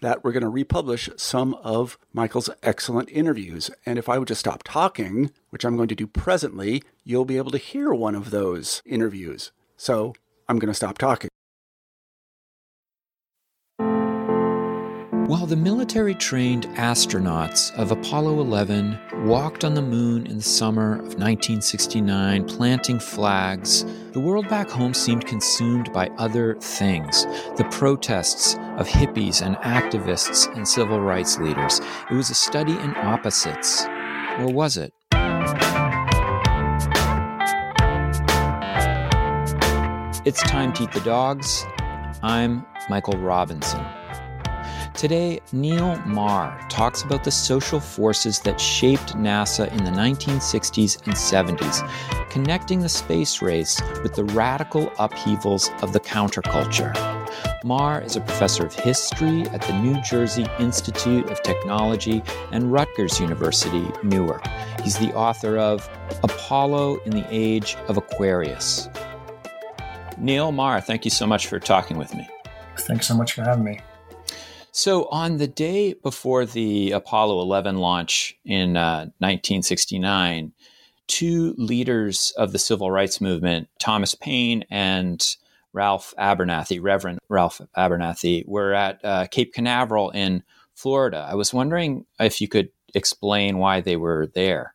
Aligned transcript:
that 0.00 0.22
we're 0.22 0.32
going 0.32 0.42
to 0.42 0.48
republish 0.48 1.08
some 1.16 1.54
of 1.54 1.98
Michael's 2.12 2.50
excellent 2.62 3.08
interviews. 3.10 3.70
And 3.84 3.98
if 3.98 4.08
I 4.08 4.18
would 4.18 4.28
just 4.28 4.40
stop 4.40 4.62
talking, 4.64 5.30
which 5.50 5.64
I'm 5.64 5.76
going 5.76 5.88
to 5.88 5.94
do 5.94 6.06
presently, 6.06 6.82
you'll 7.04 7.24
be 7.24 7.38
able 7.38 7.50
to 7.52 7.58
hear 7.58 7.92
one 7.94 8.14
of 8.14 8.30
those 8.30 8.82
interviews. 8.84 9.52
So 9.76 10.14
I'm 10.48 10.58
going 10.58 10.70
to 10.70 10.74
stop 10.74 10.98
talking. 10.98 11.30
While 15.46 15.54
the 15.54 15.62
military 15.62 16.16
trained 16.16 16.66
astronauts 16.70 17.72
of 17.78 17.92
Apollo 17.92 18.40
11 18.40 18.98
walked 19.26 19.64
on 19.64 19.74
the 19.74 19.80
moon 19.80 20.26
in 20.26 20.38
the 20.38 20.42
summer 20.42 20.94
of 20.94 21.20
1969, 21.20 22.48
planting 22.48 22.98
flags, 22.98 23.84
the 24.10 24.18
world 24.18 24.48
back 24.48 24.68
home 24.68 24.92
seemed 24.92 25.24
consumed 25.24 25.92
by 25.92 26.08
other 26.18 26.56
things 26.56 27.26
the 27.56 27.68
protests 27.70 28.54
of 28.76 28.88
hippies 28.88 29.40
and 29.40 29.54
activists 29.58 30.52
and 30.56 30.66
civil 30.66 31.00
rights 31.00 31.38
leaders. 31.38 31.80
It 32.10 32.14
was 32.14 32.28
a 32.30 32.34
study 32.34 32.72
in 32.72 32.96
opposites. 32.96 33.86
Or 34.40 34.52
was 34.52 34.76
it? 34.76 34.92
It's 40.26 40.42
time 40.42 40.72
to 40.72 40.82
eat 40.82 40.90
the 40.90 41.02
dogs. 41.04 41.64
I'm 42.20 42.66
Michael 42.90 43.20
Robinson. 43.20 43.86
Today, 44.96 45.40
Neil 45.52 45.96
Maher 46.06 46.58
talks 46.70 47.02
about 47.02 47.22
the 47.22 47.30
social 47.30 47.80
forces 47.80 48.40
that 48.40 48.58
shaped 48.58 49.14
NASA 49.14 49.70
in 49.70 49.84
the 49.84 49.90
1960s 49.90 51.04
and 51.04 51.14
70s, 51.14 52.30
connecting 52.30 52.80
the 52.80 52.88
space 52.88 53.42
race 53.42 53.78
with 54.02 54.14
the 54.14 54.24
radical 54.24 54.90
upheavals 54.98 55.70
of 55.82 55.92
the 55.92 56.00
counterculture. 56.00 56.94
Maher 57.62 58.00
is 58.00 58.16
a 58.16 58.22
professor 58.22 58.64
of 58.64 58.72
history 58.72 59.42
at 59.48 59.60
the 59.60 59.78
New 59.82 60.00
Jersey 60.00 60.46
Institute 60.58 61.28
of 61.28 61.42
Technology 61.42 62.22
and 62.50 62.72
Rutgers 62.72 63.20
University, 63.20 63.86
Newark. 64.02 64.46
He's 64.82 64.96
the 64.96 65.14
author 65.14 65.58
of 65.58 65.86
Apollo 66.22 67.00
in 67.04 67.10
the 67.10 67.26
Age 67.28 67.76
of 67.88 67.98
Aquarius. 67.98 68.88
Neil 70.16 70.52
Maher, 70.52 70.80
thank 70.80 71.04
you 71.04 71.10
so 71.10 71.26
much 71.26 71.48
for 71.48 71.60
talking 71.60 71.98
with 71.98 72.14
me. 72.14 72.26
Thanks 72.78 73.06
so 73.06 73.14
much 73.14 73.34
for 73.34 73.42
having 73.42 73.64
me. 73.64 73.80
So, 74.76 75.06
on 75.06 75.38
the 75.38 75.46
day 75.46 75.94
before 75.94 76.44
the 76.44 76.92
Apollo 76.92 77.40
11 77.40 77.78
launch 77.78 78.38
in 78.44 78.76
uh, 78.76 79.08
1969, 79.20 80.52
two 81.06 81.54
leaders 81.56 82.34
of 82.36 82.52
the 82.52 82.58
civil 82.58 82.90
rights 82.90 83.18
movement, 83.18 83.70
Thomas 83.78 84.14
Paine 84.14 84.66
and 84.68 85.26
Ralph 85.72 86.12
Abernathy, 86.18 86.78
Reverend 86.82 87.20
Ralph 87.30 87.62
Abernathy, 87.74 88.46
were 88.46 88.74
at 88.74 89.02
uh, 89.02 89.26
Cape 89.28 89.54
Canaveral 89.54 90.10
in 90.10 90.42
Florida. 90.74 91.26
I 91.26 91.36
was 91.36 91.54
wondering 91.54 92.04
if 92.20 92.42
you 92.42 92.46
could 92.46 92.68
explain 92.94 93.56
why 93.56 93.80
they 93.80 93.96
were 93.96 94.26
there. 94.34 94.74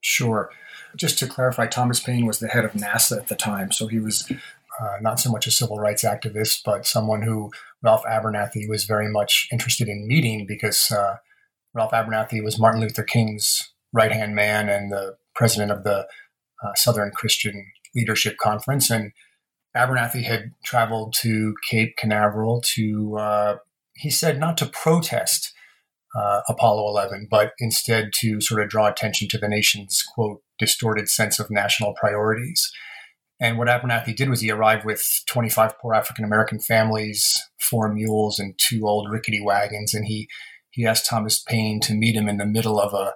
Sure. 0.00 0.48
Just 0.94 1.18
to 1.18 1.26
clarify, 1.26 1.66
Thomas 1.66 1.98
Paine 1.98 2.24
was 2.24 2.38
the 2.38 2.46
head 2.46 2.64
of 2.64 2.74
NASA 2.74 3.16
at 3.16 3.26
the 3.26 3.34
time, 3.34 3.72
so 3.72 3.88
he 3.88 3.98
was 3.98 4.30
uh, 4.80 4.96
not 5.00 5.20
so 5.20 5.30
much 5.30 5.46
a 5.46 5.50
civil 5.50 5.78
rights 5.78 6.04
activist, 6.04 6.62
but 6.64 6.86
someone 6.86 7.22
who 7.22 7.50
Ralph 7.84 8.02
Abernathy 8.04 8.68
was 8.68 8.84
very 8.84 9.10
much 9.10 9.46
interested 9.52 9.88
in 9.88 10.08
meeting 10.08 10.46
because 10.48 10.90
uh, 10.90 11.16
Ralph 11.74 11.92
Abernathy 11.92 12.42
was 12.42 12.58
Martin 12.58 12.80
Luther 12.80 13.02
King's 13.02 13.72
right 13.92 14.10
hand 14.10 14.34
man 14.34 14.68
and 14.68 14.90
the 14.90 15.16
president 15.34 15.70
of 15.70 15.84
the 15.84 16.06
uh, 16.64 16.74
Southern 16.74 17.10
Christian 17.10 17.66
Leadership 17.94 18.36
Conference. 18.38 18.90
And 18.90 19.12
Abernathy 19.76 20.24
had 20.24 20.52
traveled 20.64 21.14
to 21.20 21.54
Cape 21.68 21.96
Canaveral 21.98 22.62
to, 22.74 23.18
uh, 23.18 23.56
he 23.94 24.08
said, 24.08 24.40
not 24.40 24.56
to 24.58 24.66
protest 24.66 25.52
uh, 26.16 26.40
Apollo 26.48 26.88
11, 26.88 27.28
but 27.30 27.52
instead 27.58 28.12
to 28.20 28.40
sort 28.40 28.62
of 28.62 28.68
draw 28.68 28.86
attention 28.86 29.28
to 29.28 29.38
the 29.38 29.48
nation's, 29.48 30.02
quote, 30.14 30.42
distorted 30.58 31.08
sense 31.08 31.38
of 31.38 31.50
national 31.50 31.92
priorities. 31.94 32.72
And 33.40 33.58
what 33.58 33.68
Abernathy 33.68 34.14
did 34.14 34.30
was 34.30 34.40
he 34.40 34.50
arrived 34.50 34.84
with 34.84 35.02
25 35.28 35.78
poor 35.78 35.94
African 35.94 36.24
American 36.24 36.60
families, 36.60 37.36
four 37.60 37.92
mules, 37.92 38.38
and 38.38 38.54
two 38.58 38.86
old 38.86 39.10
rickety 39.10 39.40
wagons. 39.42 39.92
And 39.92 40.06
he, 40.06 40.28
he 40.70 40.86
asked 40.86 41.06
Thomas 41.06 41.42
Paine 41.42 41.80
to 41.80 41.94
meet 41.94 42.14
him 42.14 42.28
in 42.28 42.36
the 42.36 42.46
middle 42.46 42.80
of 42.80 42.94
a 42.94 43.14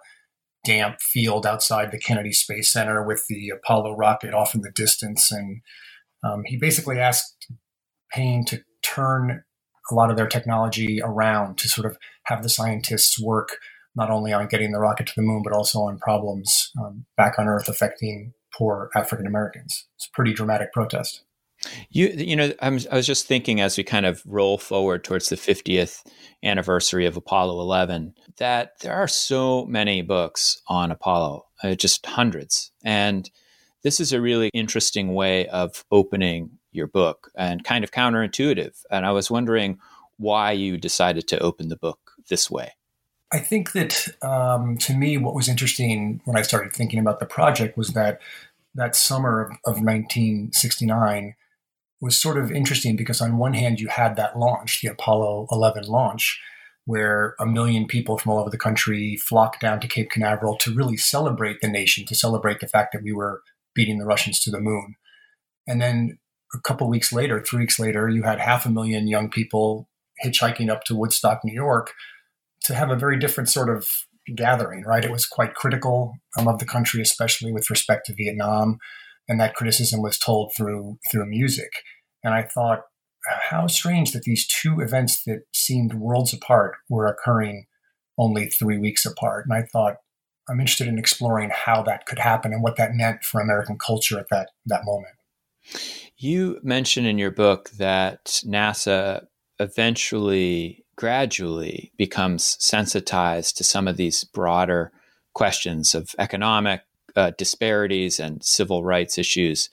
damp 0.65 1.01
field 1.01 1.47
outside 1.47 1.93
the 1.93 1.99
Kennedy 1.99 2.33
Space 2.33 2.73
Center 2.73 3.03
with 3.03 3.25
the 3.29 3.51
Apollo 3.51 3.97
rocket 3.97 4.35
off 4.35 4.55
in 4.55 4.63
the 4.63 4.73
distance. 4.73 5.31
And 5.31 5.61
um, 6.25 6.43
he 6.47 6.57
basically 6.57 6.99
asked 6.99 7.47
Paine 8.13 8.45
to 8.47 8.63
turn 8.83 9.45
a 9.91 9.95
lot 9.95 10.11
of 10.11 10.17
their 10.17 10.27
technology 10.27 11.01
around 11.03 11.59
to 11.59 11.69
sort 11.69 11.87
of 11.87 11.97
have 12.25 12.43
the 12.43 12.49
scientists 12.49 13.21
work 13.21 13.57
not 13.95 14.11
only 14.11 14.33
on 14.33 14.47
getting 14.47 14.73
the 14.73 14.79
rocket 14.79 15.07
to 15.07 15.13
the 15.17 15.23
moon, 15.23 15.43
but 15.43 15.53
also 15.53 15.81
on 15.81 15.99
problems 15.99 16.71
um, 16.81 17.07
back 17.17 17.39
on 17.39 17.49
Earth 17.49 17.69
affecting 17.69 18.33
poor 18.57 18.91
African 18.95 19.27
Americans. 19.27 19.87
It's 19.97 20.07
a 20.07 20.15
pretty 20.15 20.33
dramatic 20.33 20.73
protest. 20.73 21.23
You, 21.91 22.09
you 22.09 22.37
know, 22.37 22.53
I'm, 22.63 22.79
i 22.91 22.95
was 22.95 23.07
just 23.07 23.27
thinking 23.27 23.61
as 23.61 23.77
we 23.77 23.83
kind 23.83 24.07
of 24.07 24.23
roll 24.25 24.59
forward 24.59 25.03
towards 25.03 25.29
the 25.29 25.37
50th 25.37 26.07
anniversary 26.45 27.05
of 27.05 27.17
Apollo 27.17 27.61
11 27.61 28.15
that 28.39 28.79
there 28.81 28.95
are 28.95 29.09
so 29.09 29.67
many 29.67 30.03
books 30.03 30.63
on 30.69 30.93
Apollo, 30.93 31.47
uh, 31.65 31.75
just 31.75 32.07
hundreds. 32.07 32.71
And 32.85 33.29
this 33.83 33.99
is 33.99 34.13
a 34.13 34.21
really 34.21 34.51
interesting 34.55 35.15
way 35.15 35.49
of 35.49 35.85
opening 35.91 36.51
your 36.71 36.87
book 36.87 37.31
and 37.37 37.65
kind 37.65 37.83
of 37.83 37.91
counterintuitive. 37.91 38.77
And 38.91 39.05
I 39.05 39.11
was 39.11 39.31
wondering 39.31 39.79
why 40.17 40.53
you 40.53 40.77
decided 40.77 41.27
to 41.29 41.41
open 41.41 41.69
the 41.69 41.77
book 41.77 42.13
this 42.29 42.51
way. 42.51 42.73
I 43.31 43.39
think 43.39 43.73
that 43.73 44.09
um, 44.23 44.79
to 44.79 44.95
me, 44.95 45.19
what 45.19 45.35
was 45.35 45.49
interesting 45.49 46.21
when 46.25 46.37
I 46.37 46.43
started 46.43 46.73
thinking 46.73 46.99
about 46.99 47.21
the 47.21 47.27
project 47.27 47.77
was 47.77 47.89
that 47.89 48.21
that 48.75 48.97
summer 48.97 49.43
of, 49.43 49.51
of 49.67 49.83
1969 49.83 51.35
was 52.01 52.17
sort 52.17 52.39
of 52.39 52.53
interesting 52.53 52.97
because 52.97 53.21
on 53.21 53.39
one 53.39 53.55
hand 53.55 53.81
you 53.81 53.89
had 53.89 54.17
that 54.17 54.39
launch, 54.39 54.81
the 54.81 54.89
Apollo 54.89 55.49
11 55.51 55.85
launch, 55.85 56.41
where 56.85 57.35
a 57.39 57.45
million 57.45 57.87
people 57.87 58.17
from 58.17 58.33
all 58.33 58.39
over 58.39 58.51
the 58.51 58.57
country 58.57 59.17
flocked 59.17 59.61
down 59.61 59.81
to 59.81 59.89
Cape 59.89 60.11
Canaveral 60.11 60.57
to 60.59 60.75
really 60.75 60.97
celebrate 60.97 61.61
the 61.61 61.69
nation, 61.69 62.07
to 62.07 62.15
celebrate 62.15 62.61
the 62.61 62.69
fact 62.69 62.93
that 62.93 63.03
we 63.03 63.13
were 63.13 63.43
beating 63.75 63.99
the 63.99 64.07
Russians 64.07 64.41
to 64.41 64.51
the 64.51 64.61
moon. 64.61 64.95
And 65.67 65.83
then 65.83 66.19
a 66.55 66.61
couple 66.61 66.89
weeks 66.89 67.13
later, 67.13 67.43
three 67.43 67.61
weeks 67.61 67.79
later, 67.79 68.09
you 68.09 68.23
had 68.23 68.41
half 68.41 68.65
a 68.65 68.71
million 68.71 69.07
young 69.07 69.29
people 69.29 69.89
hitchhiking 70.25 70.71
up 70.71 70.85
to 70.85 70.97
Woodstock, 70.97 71.45
New 71.45 71.53
York, 71.53 71.93
to 72.65 72.75
have 72.75 72.91
a 72.91 72.97
very 72.97 73.19
different 73.19 73.49
sort 73.49 73.75
of 73.75 73.89
gathering, 74.37 74.85
right? 74.85 75.05
It 75.05 75.11
was 75.11 75.27
quite 75.27 75.55
critical 75.55 76.15
of 76.37 76.59
the 76.59 76.67
country, 76.67 77.01
especially 77.01 77.53
with 77.53 77.71
respect 77.71 78.07
to 78.07 78.15
Vietnam, 78.15 78.79
and 79.29 79.41
that 79.41 79.55
criticism 79.55 80.03
was 80.03 80.19
told 80.19 80.53
through 80.57 80.99
through 81.11 81.27
music. 81.27 81.71
And 82.23 82.35
I 82.35 82.43
thought, 82.43 82.83
how 83.51 83.67
strange 83.67 84.13
that 84.13 84.23
these 84.23 84.47
two 84.47 84.81
events 84.81 85.25
that 85.25 85.43
seemed 85.53 85.95
worlds 85.95 86.33
apart 86.33 86.77
were 86.89 87.07
occurring 87.07 87.67
only 88.17 88.47
three 88.47 88.79
weeks 88.79 89.07
apart. 89.07 89.47
And 89.47 89.55
I 89.55 89.67
thought, 89.73 89.97
I'm 90.49 90.61
interested 90.61 90.89
in 90.89 90.99
exploring 90.99 91.51
how 91.53 91.83
that 91.83 92.07
could 92.07 92.19
happen 92.19 92.53
and 92.53 92.63
what 92.63 92.77
that 92.77 92.95
meant 92.95 93.23
for 93.23 93.41
American 93.41 93.79
culture 93.79 94.19
at 94.19 94.27
that, 94.31 94.51
that 94.67 94.85
moment. 94.85 95.15
You 96.17 96.59
mention 96.63 97.05
in 97.05 97.19
your 97.19 97.31
book 97.31 97.71
that 97.79 98.25
NASA 98.47 99.27
eventually, 99.59 100.85
gradually 100.99 101.93
becomes 101.97 102.57
sensitized 102.59 103.57
to 103.57 103.63
some 103.63 103.87
of 103.87 103.97
these 103.97 104.25
broader 104.25 104.91
questions 105.33 105.95
of 105.95 106.13
economic 106.19 106.81
uh, 107.15 107.31
disparities 107.39 108.19
and 108.19 108.43
civil 108.43 108.83
rights 108.83 109.17
issues. 109.17 109.71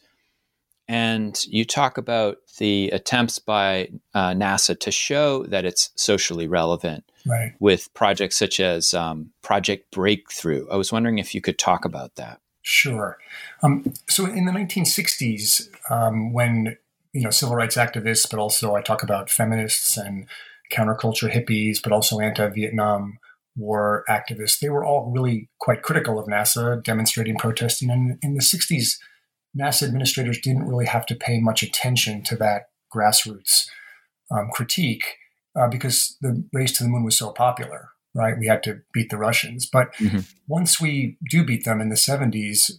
And 0.87 1.35
you 1.45 1.65
talk 1.65 1.97
about 1.97 2.37
the 2.59 2.91
attempts 2.91 3.39
by 3.39 3.89
uh, 4.13 4.33
NASA 4.33 4.79
to 4.81 4.91
show 4.91 5.41
that 5.47 5.65
it's 5.65 5.89
socially 5.95 6.47
relevant 6.47 7.03
right. 7.25 7.53
with 7.59 7.91
projects 7.95 8.35
such 8.35 8.59
as 8.59 8.93
um, 8.93 9.31
Project 9.41 9.89
Breakthrough. 9.89 10.67
I 10.69 10.75
was 10.75 10.91
wondering 10.91 11.17
if 11.17 11.33
you 11.33 11.41
could 11.41 11.57
talk 11.57 11.85
about 11.85 12.17
that. 12.17 12.39
Sure. 12.61 13.17
Um, 13.63 13.93
so 14.07 14.27
in 14.27 14.45
the 14.45 14.51
1960s, 14.51 15.69
um, 15.89 16.33
when 16.33 16.77
you 17.13 17.21
know 17.21 17.31
civil 17.31 17.55
rights 17.55 17.77
activists, 17.77 18.29
but 18.29 18.39
also 18.39 18.75
I 18.75 18.83
talk 18.83 19.01
about 19.01 19.31
feminists 19.31 19.97
and 19.97 20.27
counterculture 20.71 21.31
hippies, 21.31 21.77
but 21.83 21.91
also 21.91 22.19
anti-Vietnam 22.19 23.17
War 23.57 24.03
activists, 24.09 24.59
they 24.59 24.69
were 24.69 24.83
all 24.83 25.11
really 25.15 25.49
quite 25.59 25.81
critical 25.81 26.19
of 26.19 26.27
NASA, 26.27 26.83
demonstrating, 26.83 27.37
protesting. 27.37 27.89
And 27.89 28.17
in 28.21 28.33
the 28.33 28.41
60s, 28.41 28.97
NASA 29.57 29.83
administrators 29.83 30.39
didn't 30.41 30.67
really 30.67 30.85
have 30.85 31.05
to 31.05 31.15
pay 31.15 31.39
much 31.39 31.63
attention 31.63 32.21
to 32.23 32.35
that 32.35 32.63
grassroots 32.93 33.67
um, 34.29 34.49
critique 34.51 35.15
uh, 35.55 35.67
because 35.67 36.17
the 36.21 36.43
race 36.53 36.77
to 36.77 36.83
the 36.83 36.89
moon 36.89 37.05
was 37.05 37.17
so 37.17 37.31
popular, 37.31 37.89
right? 38.13 38.37
We 38.37 38.47
had 38.47 38.63
to 38.63 38.81
beat 38.93 39.09
the 39.09 39.17
Russians. 39.17 39.65
But 39.65 39.93
mm-hmm. 39.95 40.19
once 40.47 40.81
we 40.81 41.17
do 41.29 41.45
beat 41.45 41.63
them 41.63 41.79
in 41.79 41.89
the 41.89 41.95
70s, 41.95 42.71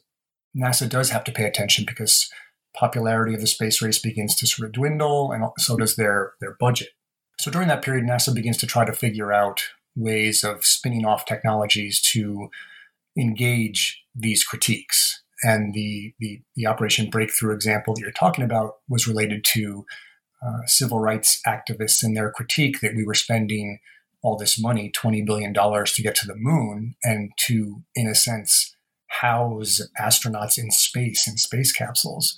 NASA 0.56 0.88
does 0.88 1.10
have 1.10 1.24
to 1.24 1.32
pay 1.32 1.44
attention 1.44 1.84
because 1.86 2.30
popularity 2.74 3.34
of 3.34 3.40
the 3.40 3.46
space 3.46 3.80
race 3.80 3.98
begins 3.98 4.34
to 4.36 4.46
sort 4.46 4.66
of 4.66 4.72
dwindle, 4.72 5.32
and 5.32 5.44
so 5.58 5.76
does 5.76 5.96
their, 5.96 6.34
their 6.40 6.56
budget. 6.60 6.88
So 7.38 7.50
during 7.50 7.68
that 7.68 7.82
period, 7.82 8.04
NASA 8.04 8.34
begins 8.34 8.56
to 8.58 8.66
try 8.66 8.84
to 8.84 8.92
figure 8.92 9.32
out 9.32 9.62
ways 9.94 10.44
of 10.44 10.64
spinning 10.64 11.04
off 11.04 11.24
technologies 11.24 12.00
to 12.00 12.50
engage 13.16 14.02
these 14.14 14.44
critiques 14.44 15.22
and 15.42 15.74
the, 15.74 16.14
the, 16.18 16.40
the 16.54 16.66
Operation 16.66 17.10
Breakthrough 17.10 17.54
example 17.54 17.94
that 17.94 18.00
you're 18.00 18.10
talking 18.10 18.44
about 18.44 18.76
was 18.88 19.06
related 19.06 19.44
to 19.52 19.84
uh, 20.44 20.66
civil 20.66 21.00
rights 21.00 21.40
activists 21.46 22.02
and 22.02 22.16
their 22.16 22.30
critique 22.30 22.80
that 22.80 22.94
we 22.94 23.04
were 23.04 23.14
spending 23.14 23.80
all 24.22 24.36
this 24.36 24.58
money, 24.58 24.90
$20 24.90 25.24
billion 25.24 25.52
to 25.54 26.02
get 26.02 26.14
to 26.16 26.26
the 26.26 26.34
moon 26.34 26.96
and 27.04 27.32
to, 27.36 27.82
in 27.94 28.08
a 28.08 28.14
sense, 28.14 28.74
house 29.08 29.80
astronauts 30.00 30.58
in 30.58 30.70
space 30.70 31.28
in 31.28 31.36
space 31.36 31.72
capsules. 31.72 32.34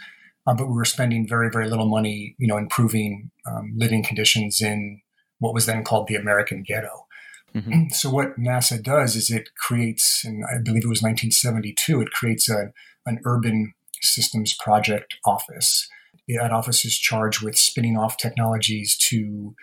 Uh, 0.48 0.54
but 0.54 0.66
we 0.66 0.74
were 0.74 0.84
spending 0.86 1.28
very, 1.28 1.50
very 1.50 1.68
little 1.68 1.86
money, 1.86 2.34
you 2.38 2.48
know, 2.48 2.56
improving 2.56 3.30
um, 3.46 3.70
living 3.76 4.02
conditions 4.02 4.62
in 4.62 5.02
what 5.40 5.52
was 5.52 5.66
then 5.66 5.84
called 5.84 6.08
the 6.08 6.14
American 6.14 6.64
ghetto. 6.66 7.06
Mm-hmm. 7.54 7.88
So 7.90 8.08
what 8.08 8.38
NASA 8.38 8.82
does 8.82 9.14
is 9.14 9.30
it 9.30 9.50
creates, 9.56 10.24
and 10.24 10.44
I 10.46 10.56
believe 10.62 10.84
it 10.84 10.88
was 10.88 11.02
1972, 11.02 12.00
it 12.00 12.12
creates 12.12 12.48
a, 12.48 12.72
an 13.04 13.20
urban 13.26 13.74
systems 14.00 14.54
project 14.54 15.16
office. 15.26 15.86
That 16.28 16.50
office 16.50 16.82
is 16.84 16.98
charged 16.98 17.42
with 17.42 17.58
spinning 17.58 17.98
off 17.98 18.16
technologies 18.16 18.96
to 19.08 19.54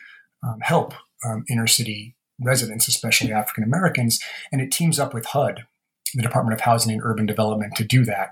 um, 0.43 0.59
help 0.61 0.93
um, 1.25 1.45
inner 1.49 1.67
city 1.67 2.15
residents, 2.39 2.87
especially 2.87 3.31
African 3.31 3.63
Americans, 3.63 4.19
and 4.51 4.61
it 4.61 4.71
teams 4.71 4.99
up 4.99 5.15
with 5.15 5.25
HUD, 5.27 5.65
the 6.13 6.21
Department 6.21 6.53
of 6.53 6.61
Housing 6.61 6.91
and 6.91 7.01
Urban 7.03 7.25
Development, 7.25 7.75
to 7.75 7.83
do 7.83 8.05
that. 8.05 8.29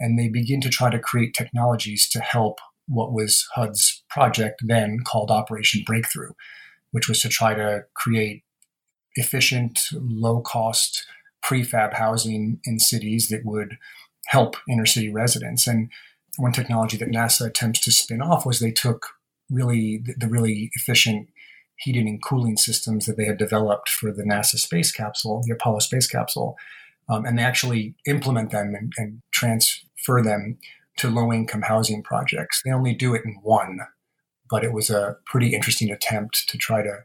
And 0.00 0.18
they 0.18 0.28
begin 0.28 0.60
to 0.62 0.68
try 0.68 0.90
to 0.90 0.98
create 0.98 1.34
technologies 1.34 2.08
to 2.10 2.20
help 2.20 2.58
what 2.86 3.12
was 3.12 3.46
HUD's 3.54 4.02
project 4.10 4.62
then 4.66 5.00
called 5.04 5.30
Operation 5.30 5.82
Breakthrough, 5.86 6.32
which 6.90 7.08
was 7.08 7.20
to 7.20 7.28
try 7.28 7.54
to 7.54 7.84
create 7.94 8.44
efficient, 9.14 9.88
low 9.92 10.40
cost 10.40 11.06
prefab 11.42 11.94
housing 11.94 12.60
in 12.64 12.78
cities 12.78 13.28
that 13.28 13.44
would 13.44 13.76
help 14.28 14.56
inner 14.68 14.86
city 14.86 15.10
residents. 15.10 15.66
And 15.66 15.90
one 16.36 16.52
technology 16.52 16.96
that 16.96 17.10
NASA 17.10 17.46
attempts 17.46 17.80
to 17.80 17.92
spin 17.92 18.22
off 18.22 18.46
was 18.46 18.58
they 18.58 18.72
took 18.72 19.06
really 19.50 20.02
the, 20.18 20.26
really 20.26 20.70
efficient 20.74 21.28
heating 21.76 22.08
and 22.08 22.22
cooling 22.22 22.56
systems 22.56 23.06
that 23.06 23.16
they 23.16 23.24
had 23.24 23.36
developed 23.36 23.88
for 23.88 24.12
the 24.12 24.22
NASA 24.22 24.56
space 24.56 24.90
capsule, 24.90 25.42
the 25.44 25.52
Apollo 25.52 25.80
space 25.80 26.06
capsule, 26.06 26.56
um, 27.08 27.24
and 27.24 27.38
they 27.38 27.42
actually 27.42 27.94
implement 28.06 28.50
them 28.50 28.74
and, 28.74 28.92
and 28.96 29.22
transfer 29.44 30.22
them 30.22 30.58
to 30.96 31.10
low 31.10 31.32
income 31.32 31.62
housing 31.62 32.02
projects. 32.02 32.62
They 32.64 32.70
only 32.70 32.94
do 32.94 33.14
it 33.14 33.22
in 33.24 33.38
one, 33.42 33.80
but 34.50 34.64
it 34.64 34.72
was 34.72 34.90
a 34.90 35.16
pretty 35.26 35.54
interesting 35.54 35.90
attempt 35.90 36.48
to 36.48 36.58
try 36.58 36.82
to 36.82 37.04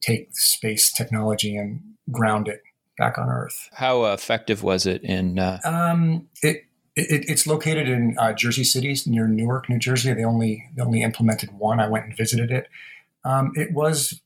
take 0.00 0.28
space 0.32 0.92
technology 0.92 1.56
and 1.56 1.80
ground 2.10 2.48
it 2.48 2.62
back 2.98 3.18
on 3.18 3.28
Earth. 3.28 3.68
How 3.72 4.04
effective 4.04 4.62
was 4.62 4.86
it 4.86 5.02
in? 5.02 5.38
Uh... 5.38 5.58
Um, 5.64 6.28
it, 6.42 6.64
it, 6.94 7.24
it's 7.28 7.46
located 7.46 7.88
in 7.88 8.16
uh, 8.18 8.32
Jersey 8.32 8.64
City, 8.64 8.94
near 9.06 9.26
Newark, 9.26 9.68
New 9.68 9.78
Jersey. 9.78 10.12
They 10.12 10.24
only 10.24 10.64
they 10.76 10.82
only 10.82 11.02
implemented 11.02 11.50
one. 11.58 11.80
I 11.80 11.88
went 11.88 12.04
and 12.04 12.16
visited 12.16 12.50
it. 12.52 12.68
Um, 13.24 13.52
it 13.56 13.72
was 13.72 14.20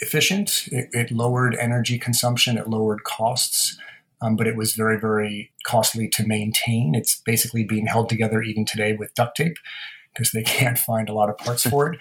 efficient. 0.00 0.68
It, 0.70 0.88
it, 0.92 1.10
lowered 1.10 1.54
energy 1.54 1.98
consumption. 1.98 2.58
It 2.58 2.68
lowered 2.68 3.04
costs. 3.04 3.78
Um, 4.20 4.36
but 4.36 4.46
it 4.48 4.56
was 4.56 4.74
very, 4.74 4.98
very 4.98 5.52
costly 5.64 6.08
to 6.08 6.26
maintain. 6.26 6.94
It's 6.94 7.20
basically 7.20 7.64
being 7.64 7.86
held 7.86 8.08
together 8.08 8.42
even 8.42 8.64
today 8.64 8.94
with 8.94 9.14
duct 9.14 9.36
tape 9.36 9.56
because 10.12 10.32
they 10.32 10.42
can't 10.44 10.78
find 10.78 11.08
a 11.08 11.14
lot 11.14 11.30
of 11.30 11.38
parts 11.38 11.68
for 11.68 11.92
it. 11.92 12.00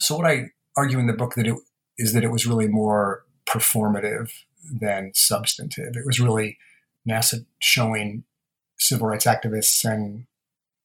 So 0.00 0.16
what 0.16 0.26
I 0.26 0.50
argue 0.76 0.98
in 0.98 1.06
the 1.06 1.12
book 1.12 1.34
that 1.34 1.46
it 1.46 1.56
is 1.98 2.12
that 2.12 2.24
it 2.24 2.30
was 2.30 2.46
really 2.46 2.68
more 2.68 3.24
performative 3.46 4.30
than 4.70 5.10
substantive. 5.14 5.96
It 5.96 6.06
was 6.06 6.20
really 6.20 6.58
NASA 7.08 7.44
showing 7.58 8.24
civil 8.78 9.08
rights 9.08 9.26
activists 9.26 9.84
and 9.84 10.26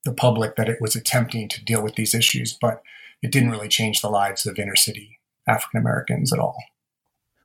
the 0.03 0.13
public 0.13 0.56
that 0.56 0.69
it 0.69 0.81
was 0.81 0.95
attempting 0.95 1.47
to 1.50 1.63
deal 1.63 1.83
with 1.83 1.95
these 1.95 2.15
issues, 2.15 2.57
but 2.59 2.81
it 3.21 3.31
didn't 3.31 3.51
really 3.51 3.69
change 3.69 4.01
the 4.01 4.09
lives 4.09 4.45
of 4.45 4.59
inner 4.59 4.75
city 4.75 5.19
African 5.47 5.79
Americans 5.79 6.33
at 6.33 6.39
all. 6.39 6.57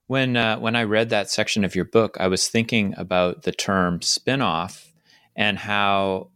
When 0.08 0.36
uh, 0.36 0.58
when 0.58 0.74
I 0.74 0.82
read 0.82 1.10
that 1.10 1.30
section 1.30 1.64
of 1.64 1.74
your 1.74 1.84
book, 1.84 2.16
I 2.18 2.28
was 2.28 2.48
thinking 2.48 2.94
about 2.96 3.42
the 3.42 3.52
term 3.52 4.00
spinoff 4.00 4.88
and 5.36 5.58
how, 5.58 6.30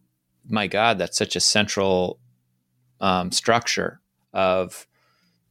my 0.46 0.66
God, 0.66 0.98
that's 0.98 1.18
such 1.18 1.36
a 1.36 1.40
central 1.40 2.20
um, 3.00 3.32
structure 3.32 4.00
of 4.32 4.86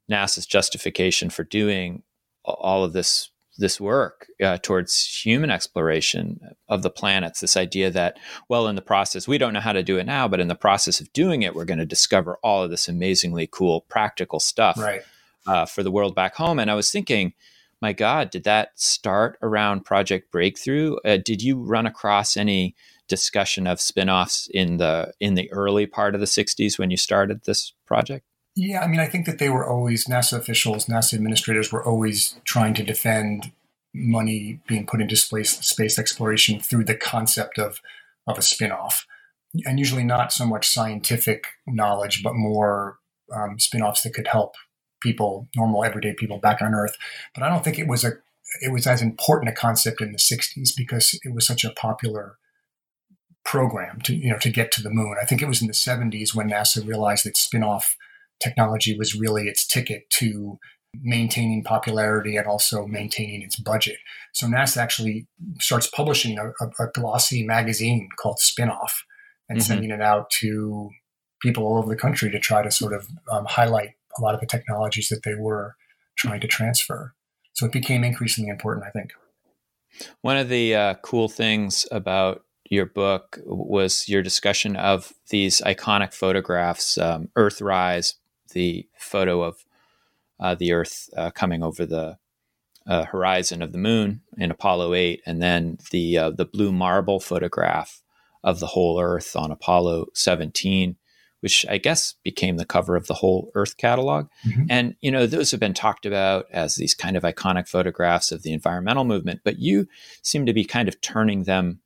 NASA's 0.09 0.45
justification 0.45 1.29
for 1.29 1.43
doing 1.43 2.03
all 2.45 2.83
of 2.83 2.93
this 2.93 3.31
this 3.57 3.81
work 3.81 4.27
uh, 4.41 4.57
towards 4.61 5.23
human 5.23 5.49
exploration 5.49 6.39
of 6.69 6.83
the 6.83 6.89
planets. 6.89 7.39
This 7.39 7.57
idea 7.57 7.89
that, 7.91 8.17
well, 8.47 8.67
in 8.67 8.75
the 8.75 8.81
process, 8.81 9.27
we 9.27 9.37
don't 9.37 9.53
know 9.53 9.59
how 9.59 9.73
to 9.73 9.83
do 9.83 9.97
it 9.97 10.05
now, 10.05 10.27
but 10.27 10.39
in 10.39 10.47
the 10.47 10.55
process 10.55 11.01
of 11.01 11.11
doing 11.11 11.41
it, 11.41 11.53
we're 11.53 11.65
going 11.65 11.77
to 11.79 11.85
discover 11.85 12.37
all 12.43 12.63
of 12.63 12.69
this 12.69 12.87
amazingly 12.87 13.47
cool 13.51 13.81
practical 13.81 14.39
stuff 14.39 14.77
right. 14.77 15.01
uh, 15.47 15.65
for 15.65 15.83
the 15.83 15.91
world 15.91 16.15
back 16.15 16.35
home. 16.35 16.59
And 16.59 16.71
I 16.71 16.75
was 16.75 16.91
thinking, 16.91 17.33
my 17.81 17.93
God, 17.93 18.29
did 18.29 18.43
that 18.43 18.79
start 18.79 19.37
around 19.41 19.85
Project 19.85 20.31
Breakthrough? 20.31 20.97
Uh, 21.03 21.17
did 21.17 21.41
you 21.41 21.57
run 21.57 21.85
across 21.85 22.37
any 22.37 22.75
discussion 23.07 23.67
of 23.67 23.81
spin-offs 23.81 24.47
in 24.53 24.77
the 24.77 25.11
in 25.19 25.35
the 25.35 25.51
early 25.51 25.85
part 25.85 26.15
of 26.15 26.21
the 26.21 26.27
60s 26.27 26.79
when 26.79 26.91
you 26.91 26.97
started 26.97 27.43
this 27.43 27.73
project? 27.85 28.25
Yeah, 28.55 28.81
I 28.81 28.87
mean, 28.87 28.99
I 28.99 29.07
think 29.07 29.25
that 29.25 29.39
they 29.39 29.49
were 29.49 29.67
always 29.67 30.05
NASA 30.05 30.37
officials, 30.37 30.85
NASA 30.85 31.13
administrators 31.13 31.71
were 31.71 31.83
always 31.83 32.39
trying 32.43 32.73
to 32.75 32.83
defend 32.83 33.51
money 33.93 34.59
being 34.67 34.85
put 34.85 35.01
into 35.01 35.15
space 35.15 35.59
space 35.59 35.99
exploration 35.99 36.59
through 36.59 36.85
the 36.85 36.95
concept 36.95 37.57
of 37.57 37.81
of 38.27 38.37
a 38.37 38.41
spinoff, 38.41 39.05
and 39.65 39.79
usually 39.79 40.03
not 40.03 40.31
so 40.31 40.45
much 40.45 40.69
scientific 40.69 41.47
knowledge, 41.65 42.23
but 42.23 42.35
more 42.35 42.97
um, 43.33 43.57
spinoffs 43.57 44.03
that 44.03 44.13
could 44.13 44.27
help 44.27 44.55
people, 45.01 45.47
normal 45.55 45.83
everyday 45.83 46.13
people, 46.13 46.37
back 46.37 46.61
on 46.61 46.73
Earth. 46.73 46.97
But 47.33 47.43
I 47.43 47.49
don't 47.49 47.63
think 47.63 47.79
it 47.79 47.87
was 47.87 48.03
a 48.03 48.11
it 48.61 48.71
was 48.71 48.85
as 48.85 49.01
important 49.01 49.49
a 49.49 49.53
concept 49.55 50.01
in 50.01 50.11
the 50.11 50.17
'60s 50.17 50.71
because 50.75 51.19
it 51.23 51.33
was 51.33 51.45
such 51.45 51.63
a 51.63 51.71
popular 51.71 52.37
program 53.43 53.99
to 54.01 54.15
you 54.15 54.29
know 54.29 54.39
to 54.39 54.49
get 54.49 54.71
to 54.73 54.83
the 54.83 54.89
moon. 54.89 55.15
I 55.21 55.25
think 55.25 55.41
it 55.41 55.47
was 55.47 55.61
in 55.61 55.67
the 55.67 55.73
'70s 55.73 56.35
when 56.35 56.49
NASA 56.49 56.85
realized 56.85 57.25
that 57.25 57.35
spinoff 57.35 57.95
technology 58.41 58.97
was 58.97 59.15
really 59.15 59.47
its 59.47 59.65
ticket 59.65 60.09
to 60.09 60.59
maintaining 61.01 61.63
popularity 61.63 62.35
and 62.35 62.47
also 62.47 62.85
maintaining 62.85 63.41
its 63.41 63.55
budget. 63.55 63.97
So 64.33 64.47
NASA 64.47 64.77
actually 64.77 65.27
starts 65.59 65.87
publishing 65.87 66.37
a, 66.37 66.49
a, 66.63 66.85
a 66.85 66.91
glossy 66.93 67.45
magazine 67.45 68.09
called 68.17 68.39
Spinoff 68.41 69.03
and 69.47 69.59
mm-hmm. 69.59 69.65
sending 69.65 69.91
it 69.91 70.01
out 70.01 70.29
to 70.41 70.89
people 71.41 71.63
all 71.63 71.77
over 71.77 71.89
the 71.89 71.99
country 71.99 72.29
to 72.31 72.39
try 72.39 72.61
to 72.61 72.71
sort 72.71 72.93
of 72.93 73.07
um, 73.31 73.45
highlight 73.45 73.91
a 74.17 74.21
lot 74.21 74.33
of 74.33 74.39
the 74.41 74.47
technologies 74.47 75.09
that 75.09 75.23
they 75.23 75.35
were 75.35 75.75
trying 76.17 76.41
to 76.41 76.47
transfer. 76.47 77.13
So 77.53 77.65
it 77.65 77.71
became 77.71 78.03
increasingly 78.03 78.49
important, 78.49 78.85
I 78.85 78.91
think. 78.91 79.11
One 80.21 80.37
of 80.37 80.49
the 80.49 80.75
uh, 80.75 80.93
cool 81.01 81.27
things 81.27 81.85
about 81.91 82.43
your 82.69 82.85
book 82.85 83.37
was 83.45 84.07
your 84.07 84.21
discussion 84.21 84.77
of 84.77 85.13
these 85.29 85.61
iconic 85.61 86.13
photographs 86.13 86.97
um, 86.97 87.27
Earthrise, 87.35 88.13
the 88.53 88.87
photo 88.97 89.41
of 89.41 89.65
uh, 90.39 90.55
the 90.55 90.71
Earth 90.71 91.09
uh, 91.17 91.31
coming 91.31 91.63
over 91.63 91.85
the 91.85 92.17
uh, 92.87 93.05
horizon 93.05 93.61
of 93.61 93.73
the 93.73 93.77
moon 93.77 94.21
in 94.37 94.51
Apollo 94.51 94.93
8, 94.93 95.21
and 95.25 95.41
then 95.41 95.77
the, 95.91 96.17
uh, 96.17 96.29
the 96.31 96.45
blue 96.45 96.71
marble 96.71 97.19
photograph 97.19 98.01
of 98.43 98.59
the 98.59 98.67
whole 98.67 98.99
Earth 98.99 99.35
on 99.35 99.51
Apollo 99.51 100.07
17 100.13 100.95
which 101.41 101.65
I 101.69 101.77
guess 101.77 102.15
became 102.23 102.57
the 102.57 102.65
cover 102.65 102.95
of 102.95 103.07
the 103.07 103.13
whole 103.13 103.51
Earth 103.53 103.77
catalog. 103.77 104.27
Mm-hmm. 104.47 104.63
And, 104.69 104.95
you 105.01 105.11
know, 105.11 105.27
those 105.27 105.51
have 105.51 105.59
been 105.59 105.73
talked 105.73 106.05
about 106.05 106.45
as 106.51 106.75
these 106.75 106.95
kind 106.95 107.17
of 107.17 107.23
iconic 107.23 107.67
photographs 107.67 108.31
of 108.31 108.43
the 108.43 108.53
environmental 108.53 109.03
movement, 109.03 109.41
but 109.43 109.59
you 109.59 109.87
seem 110.21 110.45
to 110.45 110.53
be 110.53 110.63
kind 110.63 110.87
of 110.87 111.01
turning 111.01 111.43
them 111.43 111.81